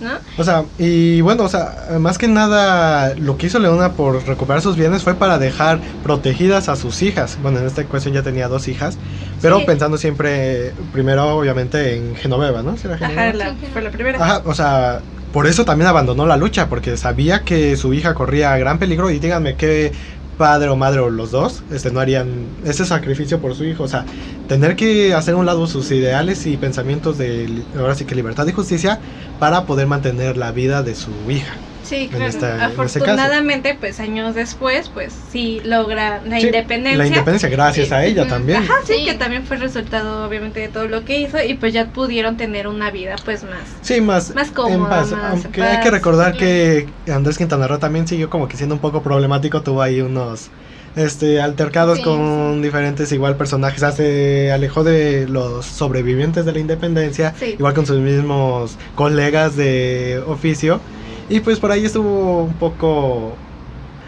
[0.01, 0.13] ¿no?
[0.39, 4.63] O sea, y bueno, o sea, más que nada lo que hizo Leona por recuperar
[4.63, 7.39] sus bienes fue para dejar protegidas a sus hijas.
[7.43, 8.97] Bueno, en esta cuestión ya tenía dos hijas,
[9.43, 9.65] pero Sí.
[9.67, 12.77] pensando siempre, primero obviamente en Genoveva, ¿no?
[12.77, 13.23] ¿Sí era Genoveva?
[13.23, 14.25] Ajá, la- fue la primera.
[14.25, 15.01] Ajá, o sea,
[15.33, 19.19] por eso también abandonó la lucha, porque sabía que su hija corría gran peligro y
[19.19, 19.93] díganme qué
[20.37, 23.85] padre o madre o los dos este, no harían ese sacrificio por su hijo.
[23.85, 24.05] O sea,
[24.49, 28.47] tener que hacer a un lado sus ideales y pensamientos de, ahora sí que libertad
[28.47, 29.01] y justicia
[29.39, 31.55] para poder mantener la vida de su hija.
[31.85, 32.27] Sí, claro.
[32.27, 32.65] esta-.
[32.67, 36.99] Afortunadamente, pues años después, pues sí logra la Sí, independencia.
[36.99, 38.63] La independencia gracias a ella también.
[38.63, 39.05] Ajá, sí, Sí.
[39.05, 42.67] que también fue resultado obviamente de todo lo que hizo y pues ya pudieron tener
[42.69, 43.61] una vida pues más.
[43.83, 45.11] Sí, más, Más en cómoda, paz.
[45.13, 48.75] más Aunque en hay que recordar que Andrés Quintana Roo también siguió como que siendo
[48.75, 49.63] un poco problemático.
[49.63, 50.49] Tuvo ahí unos
[50.97, 53.83] este altercados Sí, con diferentes igual personajes.
[53.83, 57.57] Ah, Se alejó de los sobrevivientes de la independencia, Sí.
[57.59, 60.81] igual con sus mismos colegas de oficio.
[61.29, 63.37] Y pues por ahí estuvo un poco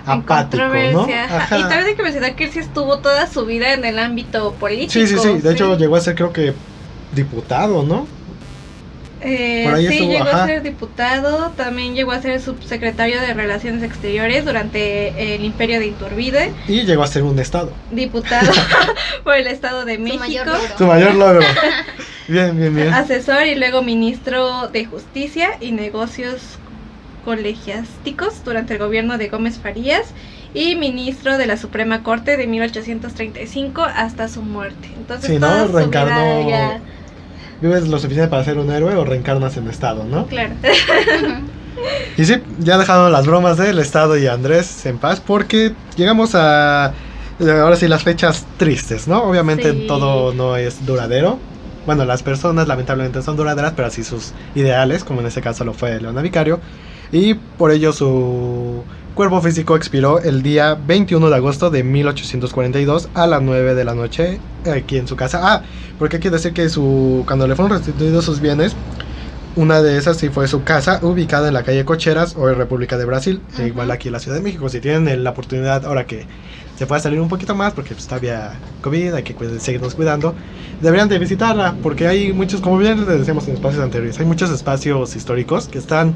[0.06, 0.62] en apático,
[0.92, 1.08] ¿no?
[1.28, 1.58] Ajá.
[1.58, 4.52] Y también hay que mencionar que él sí estuvo toda su vida en el ámbito
[4.54, 4.92] político.
[4.92, 5.38] Sí, sí, sí.
[5.38, 6.54] De hecho, llegó a ser creo que
[7.12, 8.06] diputado, ¿no?
[9.22, 10.44] Eh, Por ahí sí, estuvo, llegó ajá.
[10.44, 15.86] a ser diputado, también llegó a ser subsecretario de Relaciones Exteriores durante el Imperio de
[15.86, 17.72] Iturbide, Y llegó a ser un estado.
[17.90, 18.52] diputado
[19.24, 20.78] por el Estado de Su México, mayor logro.
[20.78, 21.40] Su mayor logro.
[22.28, 22.92] bien, bien, bien.
[22.92, 26.58] asesor y luego ministro de Justicia y Negocios
[27.26, 30.06] Colegiásticos durante el gobierno de Gómez Farías
[30.54, 34.88] y ministro de la Suprema Corte de 1835 hasta su muerte.
[34.96, 35.48] Entonces, Sí, ¿no?
[35.66, 36.78] Reencarnó- ya-
[37.60, 40.26] ¿Vives lo suficiente para ser un héroe o reencarnas en estado, no?
[40.26, 40.54] claro.
[42.16, 46.94] Y sí, ya dejado las bromas del estado y Andrés en paz porque llegamos a
[47.38, 49.22] eh, ahora sí las fechas tristes, ¿no?
[49.24, 49.84] Obviamente Sí.
[49.86, 51.38] todo no es duradero.
[51.84, 55.74] Bueno, las personas lamentablemente son duraderas, pero así sus ideales, como en este caso lo
[55.74, 56.60] fue Leona Vicario,
[57.12, 58.82] y por ello su
[59.14, 63.94] cuerpo físico expiró el día 21 de agosto de 1842 a las 9 de la
[63.94, 64.40] noche
[64.70, 65.40] aquí en su casa.
[65.42, 65.62] Ah,
[65.98, 68.76] porque hay que decir que su cuando le fueron restituidos sus bienes,
[69.56, 73.06] una de esas sí fue su casa, ubicada en la calle Cocheras, hoy República de
[73.06, 74.68] Brasil, e igual aquí en la Ciudad de México.
[74.68, 76.26] Si tienen la oportunidad, ahora que
[76.76, 78.52] se pueda salir un poquito más, porque pues, todavía
[78.82, 80.34] COVID, hay que seguirnos cuidando,
[80.82, 84.50] deberían de visitarla, porque hay muchos, como bien les decíamos en espacios anteriores, hay muchos
[84.50, 86.14] espacios históricos que están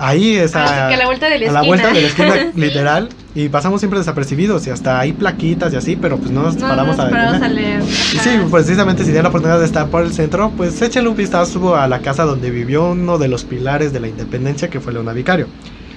[0.00, 1.60] ahí, esa, Así que a la vuelta de la a esquina.
[1.60, 5.76] la vuelta de la esquina, literal, y pasamos siempre desapercibidos, y hasta hay plaquitas y
[5.76, 7.82] así, pero pues no nos No, paramos nos a paramos a leer.
[8.12, 11.16] Y sí, precisamente si tienen la oportunidad de estar por el centro, pues échenle un
[11.16, 14.92] vistazo a la casa donde vivió uno de los pilares de la independencia, que fue
[14.92, 15.46] Leona Vicario.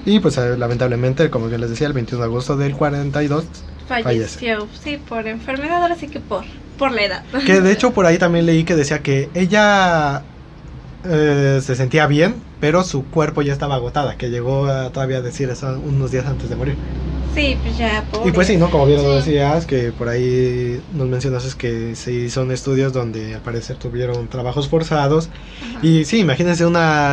[0.06, 3.44] Y pues eh, lamentablemente, como bien les decía, el 21 de agosto del 42,
[3.88, 4.68] falleció.
[4.82, 6.44] Sí, por enfermedad, ahora sí que por,
[6.78, 7.24] por la edad.
[7.46, 10.22] que de hecho por ahí también leí que decía que ella
[11.04, 12.34] eh, se sentía bien,
[12.64, 16.48] pero su cuerpo ya estaba agotada, que llegó a todavía decir eso unos días antes
[16.48, 16.76] de morir.
[17.34, 18.30] Sí, pues ya, pobre.
[18.30, 18.70] Y pues sí, ¿no?
[18.70, 19.32] Como bien lo Sí.
[19.32, 24.28] decías, que por ahí nos mencionas es que sí son estudios donde al parecer tuvieron
[24.28, 25.28] trabajos forzados.
[25.74, 25.80] Ajá.
[25.86, 27.12] Y sí, imagínense una,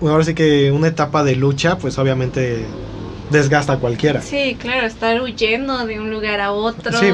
[0.00, 2.64] ahora sí que una etapa de lucha, pues obviamente
[3.30, 4.22] desgasta a cualquiera.
[4.22, 6.98] Sí, claro, estar huyendo de un lugar a otro.
[6.98, 7.12] Sí.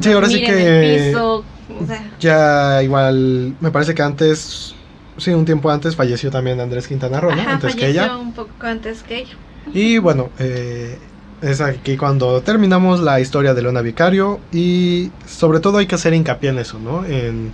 [0.00, 1.44] Sí, ahora sí en que- el piso,
[1.82, 4.73] o sea, Ya igual, me parece que antes,
[5.16, 7.40] sí, un tiempo antes falleció también Andrés Quintana Roo, ¿no?
[7.40, 8.16] ajá, Antes que ella.
[8.16, 9.32] un poco antes que ella.
[9.72, 10.98] Y bueno, eh,
[11.42, 16.14] es aquí cuando terminamos la historia de Leona Vicario y sobre todo hay que hacer
[16.14, 17.04] hincapié en eso, ¿no?
[17.04, 17.52] En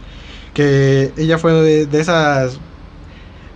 [0.55, 2.59] que ella fue de, de esas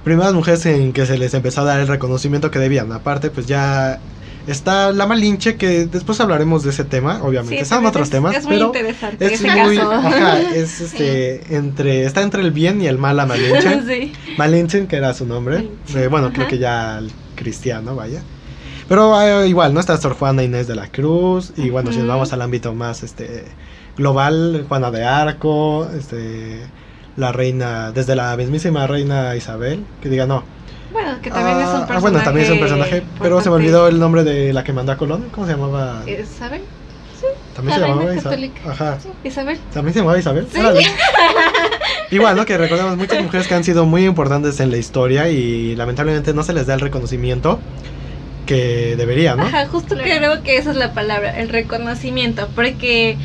[0.04, 2.92] primeras mujeres en que se les empezó a dar el reconocimiento que debían.
[2.92, 4.00] Aparte, pues ya
[4.46, 7.64] está la Malinche, que después hablaremos de ese tema, obviamente.
[7.64, 9.92] Sí, también otros es, temas, es muy pero interesante es ese muy, caso.
[9.92, 13.82] ajá, es este, entre, está entre el bien y el mal la Malinche.
[13.86, 14.12] sí.
[14.36, 15.68] Malinchen, que era su nombre.
[15.94, 18.22] Eh, bueno, creo que ya el cristiano, vaya.
[18.88, 19.80] Pero eh, igual, ¿no?
[19.80, 21.52] Está Sor Juana Inés de la Cruz.
[21.56, 23.44] Y bueno, si nos vamos al ámbito más este
[23.96, 26.60] global, Juana de Arco, este
[27.16, 30.42] la reina, desde la mismísima reina Isabel, que diga no.
[30.94, 32.00] Bueno, que también es un Ah, personaje.
[32.00, 34.92] bueno, también es un personaje, pero se me olvidó el nombre de la que mandó
[34.92, 35.26] a Colón.
[35.32, 36.02] ¿Cómo se llamaba?
[36.06, 36.62] ¿Isabel?
[37.54, 38.52] También se la llamaba Isabel.
[38.68, 38.98] Ajá.
[39.24, 39.58] ¿Isabel?
[39.72, 40.46] También se llamaba Isabel.
[40.52, 40.60] Sí.
[42.10, 42.44] Igual, ¿no?
[42.46, 46.42] Que recordamos muchas mujeres que han sido muy importantes en la historia y lamentablemente no
[46.42, 47.58] se les da el reconocimiento
[48.46, 49.44] que debería, ¿no?
[49.44, 50.04] Ajá, justo Claro.
[50.18, 53.16] creo que esa es la palabra, el reconocimiento, porque,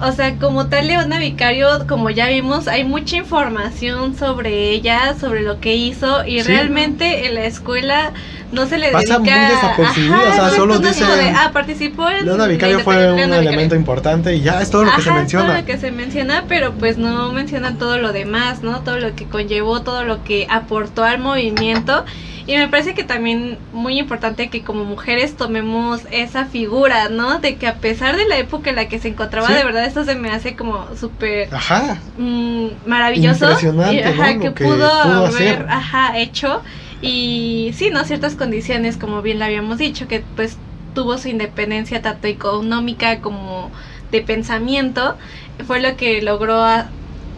[0.00, 5.42] o sea, como tal Leona Vicario, como ya vimos, hay mucha información sobre ella, sobre
[5.42, 6.46] lo que hizo, y Sí.
[6.48, 8.12] realmente en la escuela
[8.52, 9.36] no se le Pasa dedica...
[9.36, 12.24] muy desapercibido, o sea, solo de, ah, participó en...
[12.24, 13.48] Leona Vicario fue un de Leona Vicario".
[13.50, 15.46] elemento importante y ya es todo lo que se Ajá, menciona.
[15.46, 18.80] Todo lo que se menciona, pero pues no menciona todo lo demás, ¿no?
[18.80, 22.04] Todo lo que conllevó, todo lo que aportó al movimiento.
[22.48, 27.40] Y me parece que también muy importante que como mujeres tomemos esa figura, ¿no?
[27.40, 29.54] De que a pesar de la época en la que se encontraba, Sí.
[29.54, 32.00] de verdad esto se me hace como súper Ajá.
[32.16, 33.44] mm, maravilloso.
[33.50, 34.40] Impresionante, y, ajá, ¿no?
[34.40, 36.62] que, pudo, pudo haber ajá, hecho.
[37.02, 38.04] Y sí, ¿no?
[38.04, 40.58] Ciertas condiciones, como bien lo habíamos dicho, que pues
[40.94, 43.72] tuvo su independencia tanto económica como
[44.10, 45.18] de pensamiento,
[45.66, 46.92] fue lo que logró a-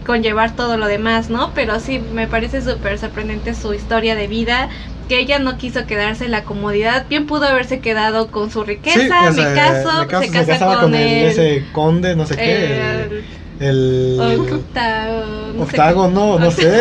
[0.06, 1.52] conllevar todo lo demás, ¿no?
[1.54, 4.70] Pero sí, me parece súper sorprendente su historia de vida,
[5.10, 9.28] que ella no quiso quedarse en la comodidad, bien pudo haberse quedado con su riqueza,
[9.28, 12.36] o me caso, me caso, se casa casaba con, el, el, ese conde, no sé
[12.36, 13.24] qué, el-
[13.58, 15.06] el, el octa-
[15.52, 16.78] no sé octágono, no sé.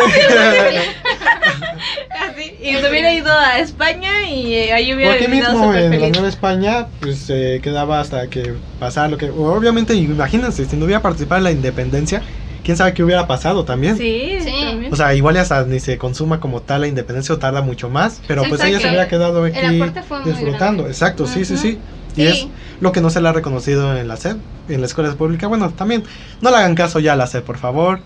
[2.20, 5.96] Así, y se hubiera ido a España y eh, ahí hubiera vivido mismo en la
[5.98, 6.12] feliz.
[6.12, 9.28] Nueva España, pues se quedaba hasta que pasara lo que.
[9.30, 12.22] Obviamente, imagínense, si no hubiera participado en la independencia,
[12.64, 13.96] quién sabe qué hubiera pasado también.
[13.96, 14.64] Sí, Sí.
[14.64, 14.92] también.
[14.92, 17.88] O sea, igual ya hasta ni se consuma como tal la independencia o tarda mucho
[17.90, 19.80] más, pero pues ella se hubiera quedado aquí
[20.24, 20.86] disfrutando.
[20.86, 21.80] Exacto, sí, sí, sí.
[22.16, 22.26] Y Sí.
[22.26, 22.46] es
[22.80, 24.36] lo que no se le ha reconocido en la SED,
[24.68, 25.46] en la escuela pública.
[25.46, 26.02] Bueno, también
[26.40, 28.00] no le hagan caso ya a la SED, por favor.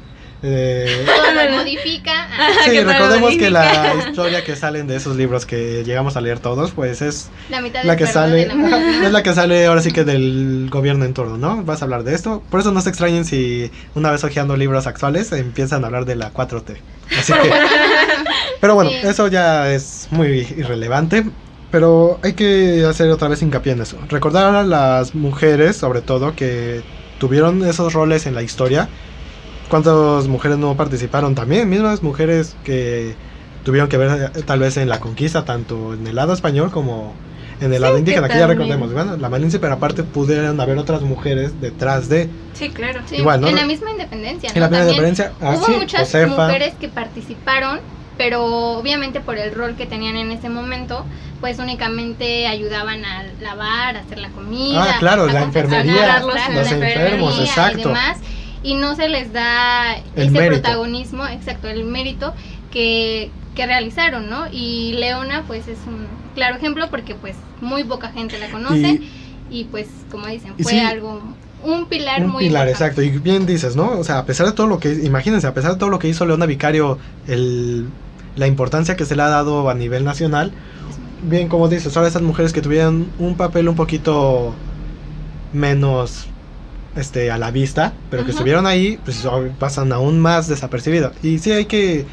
[0.47, 2.29] Eh, Todo lo modifica.
[2.67, 6.73] Sí, recordemos que la historia que salen de esos libros que llegamos a leer todos,
[6.73, 8.79] pues es La mitad la que sale, de la mitad.
[9.05, 11.63] es la que sale ahora sí que del gobierno en turno, ¿no?
[11.65, 12.43] Vas a hablar de esto.
[12.51, 16.17] Por eso no se extrañen si una vez hojeando libros actuales empiezan a hablar de
[16.17, 16.77] la 4T.
[17.19, 17.51] Así que,
[18.61, 18.97] pero bueno, Sí.
[19.03, 21.25] eso ya es muy irrelevante.
[21.71, 23.97] Pero hay que hacer otra vez hincapié en eso.
[24.09, 26.83] Recordar a las mujeres, sobre todo, que
[27.19, 28.89] tuvieron esos roles en la historia.
[29.75, 31.69] ¿Cuántas mujeres no participaron también?
[31.69, 33.17] Mismas mujeres que
[33.65, 37.13] tuvieron que ver eh, tal vez en la conquista, tanto en el lado español como
[37.61, 38.93] en el lado que indígena, que ya recordemos.
[38.93, 42.31] Bueno, la Malinche, pero aparte pudieron haber otras mujeres detrás de.
[42.53, 43.01] Sí, claro.
[43.07, 43.49] Sí, Igual, ¿no?
[43.49, 44.49] En la misma independencia.
[44.55, 44.77] En la ¿no?
[44.77, 46.47] También independencia, ah, Hubo sí, muchas Josefa.
[46.47, 47.81] mujeres que participaron,
[48.17, 48.45] pero
[48.79, 51.05] obviamente por el rol que tenían en ese momento,
[51.41, 54.85] pues únicamente ayudaban a lavar, a hacer la comida.
[54.85, 57.81] Ah, claro, a la enfermería, los trajes, los la enfermos, exacto.
[57.81, 58.19] Y demás,
[58.65, 60.63] y no se les da El ese mérito.
[60.63, 62.35] protagonismo, exacto, el mérito
[62.73, 64.47] que, que realizaron, ¿no?
[64.51, 69.01] Y Leona, pues es un claro ejemplo porque pues muy poca gente la conoce
[69.51, 71.23] y, pues como dicen, fue sí, algo,
[71.63, 72.71] un pilar Un muy pilar, importante.
[72.73, 73.03] exacto.
[73.03, 73.91] Y bien dices, ¿no?
[73.99, 76.09] O sea, a pesar de todo lo que, imagínense, a pesar de todo lo que
[76.09, 77.93] hizo Leona Vicario, el,
[78.35, 80.53] la importancia que se le ha dado a nivel nacional,
[81.23, 84.59] bien como dices, ahora esas mujeres que tuvieran un papel un poquito
[85.53, 86.27] menos
[86.97, 89.27] este a la vista, pero que estuvieron ahí, pues
[89.59, 91.13] pasan aún más desapercibidas.
[91.23, 92.07] Y sí hay que,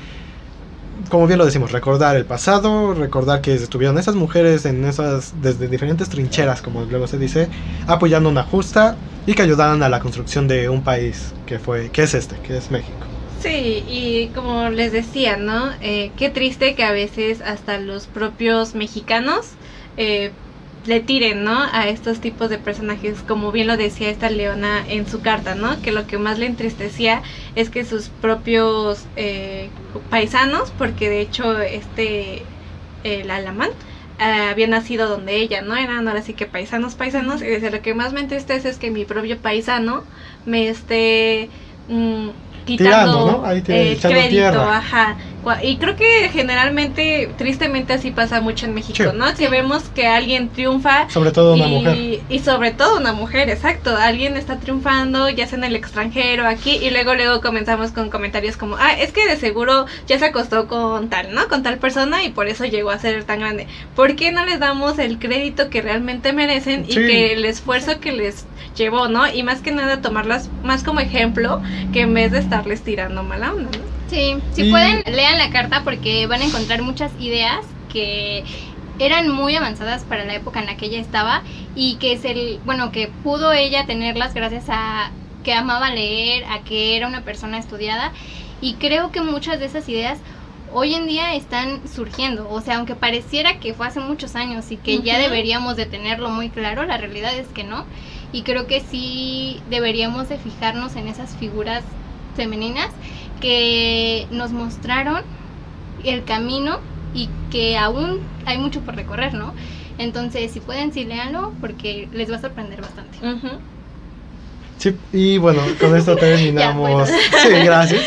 [1.09, 5.67] como bien lo decimos, recordar el pasado, recordar que estuvieron esas mujeres en esas, desde
[5.67, 7.47] diferentes trincheras, como luego se dice,
[7.87, 12.03] apoyando una justa y que ayudaran a la construcción de un país que fue, que
[12.03, 12.97] es este, que es México.
[13.41, 15.71] Sí, y como les decía, ¿no?
[15.81, 19.53] Eh, qué triste que a veces hasta los propios mexicanos
[19.97, 20.31] eh,
[20.83, 21.63] le tiren, ¿no?
[21.71, 25.81] A estos tipos de personajes, como bien lo decía esta Leona en su carta, ¿no?
[25.81, 27.21] Que lo que más le entristecía
[27.55, 29.75] es que sus propios eh,
[30.09, 32.49] paisanos, porque de hecho este,
[33.03, 33.69] el alamán,
[34.19, 35.75] eh, había nacido donde ella, ¿no?
[35.77, 38.91] Eran ahora sí que paisanos, paisanos, y decía, lo que más me entristece es que
[38.91, 40.07] mi propio paisano
[40.45, 41.51] me esté...
[41.87, 42.29] mm,
[42.63, 43.45] quitando Tirando, ¿no?
[43.45, 44.69] Ahí te- el echando crédito, tierra.
[44.69, 45.17] ajá.
[45.63, 49.17] Y creo que generalmente, tristemente así pasa mucho en México, Sí.
[49.17, 49.33] ¿no?
[49.35, 52.19] Que vemos que alguien triunfa Sobre todo una y, mujer.
[52.29, 53.95] y sobre todo una mujer, exacto.
[53.97, 58.57] Alguien está triunfando, ya sea en el extranjero, aquí, y luego luego comenzamos con comentarios
[58.57, 61.47] como, ah, es que de seguro ya se acostó con tal, ¿no?
[61.47, 63.67] Con tal persona y por eso llegó a ser tan grande.
[63.95, 68.11] ¿Por qué no les damos el crédito que realmente merecen y que el esfuerzo que
[68.11, 68.45] les
[68.77, 69.27] llevó, ¿no?
[69.31, 71.61] Y más que nada tomarlas más como ejemplo
[71.93, 74.00] que en vez de estarles tirando mala onda, ¿no?
[74.11, 77.55] Sí, si Y- pueden, lean la carta porque van a encontrar muchas ideas
[77.87, 78.43] que
[78.99, 81.41] eran muy avanzadas para la época en la que ella estaba
[81.77, 85.11] y que es el, bueno, que pudo ella tenerlas gracias a
[85.45, 88.11] que amaba leer, a que era una persona estudiada
[88.59, 90.19] y creo que muchas de esas ideas
[90.73, 92.49] hoy en día están surgiendo.
[92.49, 95.23] O sea, aunque pareciera que fue hace muchos años y que ya Ujú.
[95.23, 97.85] deberíamos de tenerlo muy claro, la realidad es que no.
[98.33, 101.83] Y creo que sí deberíamos de fijarnos en esas figuras
[102.35, 102.89] femeninas
[103.41, 105.21] que nos mostraron
[106.03, 106.77] el camino
[107.13, 109.53] y que aún hay mucho por recorrer, ¿no?
[109.97, 113.17] Entonces, si pueden, sí léanlo porque les va a sorprender bastante.
[114.77, 117.09] Sí, y bueno, con esto terminamos.
[117.09, 118.01] Ya, Sí, gracias.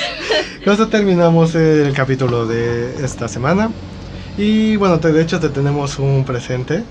[0.64, 3.70] Con esto terminamos el capítulo de esta semana.
[4.37, 6.82] Y bueno, te- de hecho te tenemos un presente.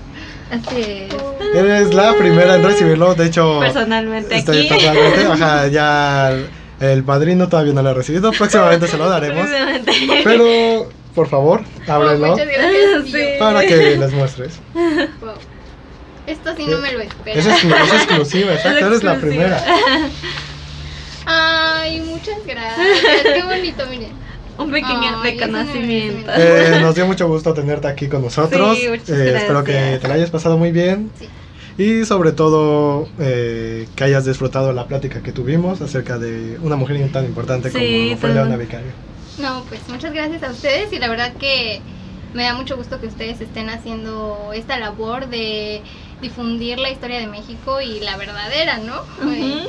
[0.50, 1.14] Así es.
[1.54, 3.60] Eres la primera en recibirlo, de hecho...
[3.60, 4.68] Personalmente estoy aquí.
[4.68, 6.32] totalmente, ajá, ya
[6.92, 9.46] el padrino todavía no lo ha recibido, próximamente se lo daremos.
[10.24, 12.48] Pero, por favor, ábrelo gracias.
[13.04, 13.24] yo, Sí.
[13.38, 14.58] para que les muestres.
[14.74, 15.32] wow.
[16.26, 17.38] Esto sí no me lo espero.
[17.38, 19.62] Es, es exclusiva, exacto, Es eres la primera.
[21.26, 23.22] Ay, muchas gracias.
[23.22, 24.12] Qué bonito, miren.
[24.56, 26.30] Un pequeño Ay, reconocimiento.
[26.36, 28.78] Eh, nos dio mucho gusto tenerte aquí con nosotros.
[28.78, 31.10] Sí, Eh, espero que te la hayas pasado muy bien.
[31.18, 31.28] Sí.
[31.76, 37.10] Y sobre todo eh, que hayas disfrutado la plática que tuvimos acerca de una mujer
[37.10, 38.34] tan importante Sí, como fue.
[38.34, 38.92] Leona Vicario.
[39.38, 41.80] No, pues muchas gracias a ustedes y la verdad que
[42.32, 45.82] me da mucho gusto que ustedes estén haciendo esta labor de
[46.22, 49.02] difundir la historia de México y la verdadera, ¿no?
[49.18, 49.68] Con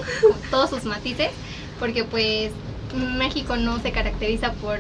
[0.52, 1.30] todos sus matices,
[1.80, 2.52] porque pues
[3.18, 4.80] México no se caracteriza por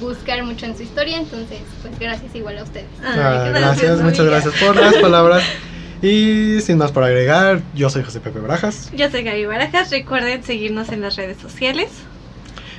[0.00, 2.86] buscar mucho en su historia, entonces pues gracias igual a ustedes.
[3.04, 5.44] Ah, gracias, muchas gracias por las palabras.
[6.02, 8.90] Y sin más por agregar, yo soy José Pepe Brajas.
[8.94, 9.90] Yo soy Gaby Barajas.
[9.90, 11.88] Recuerden seguirnos en las redes sociales.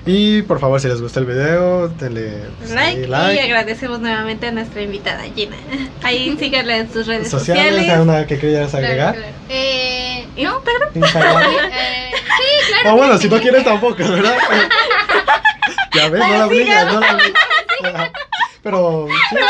[0.06, 4.82] Y por favor, si les gustó el video, denle Like, y agradecemos nuevamente a nuestra
[4.82, 5.58] invitada Gina.
[6.04, 7.94] Ahí síganla en sus redes sociales, sociales.
[7.94, 9.16] ¿hay una que querías agregar?
[9.16, 9.34] claro.
[9.50, 10.62] Eh, no.
[10.96, 11.44] Instagram.
[11.44, 12.84] eh, sí, claro.
[12.84, 13.24] Ah, que bueno, sí.
[13.24, 14.38] si no quieres tampoco, ¿verdad?
[15.94, 18.12] ya ves, no la obligas, no la obligas.
[18.72, 19.36] Pero, sí.
[19.36, 19.46] Pero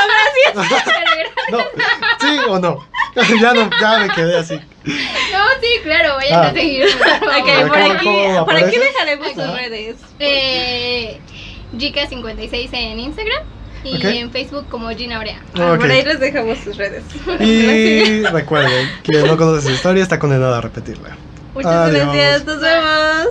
[0.53, 0.93] gracias.
[1.49, 1.59] No,
[2.19, 2.85] sí o no.
[3.41, 4.55] ya no, ya me quedé así.
[4.83, 6.47] No, sí, claro, vayan Ah.
[6.49, 6.85] a seguir.
[6.97, 7.29] por favor.
[7.39, 8.09] Ok, ¿Cómo- por aquí,
[8.45, 9.95] por aquí dejaremos sus redes.
[10.19, 11.21] Eh,
[11.77, 13.43] Gica56 en Instagram
[13.85, 15.41] y en Facebook como Gina Orea.
[15.55, 15.75] Ah.
[15.79, 17.03] Por ahí les dejamos sus redes.
[17.39, 21.15] Y recuerden, quien no conoce su historia está condenado a repetirla.
[21.53, 22.03] Muchas Adiós.
[22.13, 23.27] gracias, nos vemos.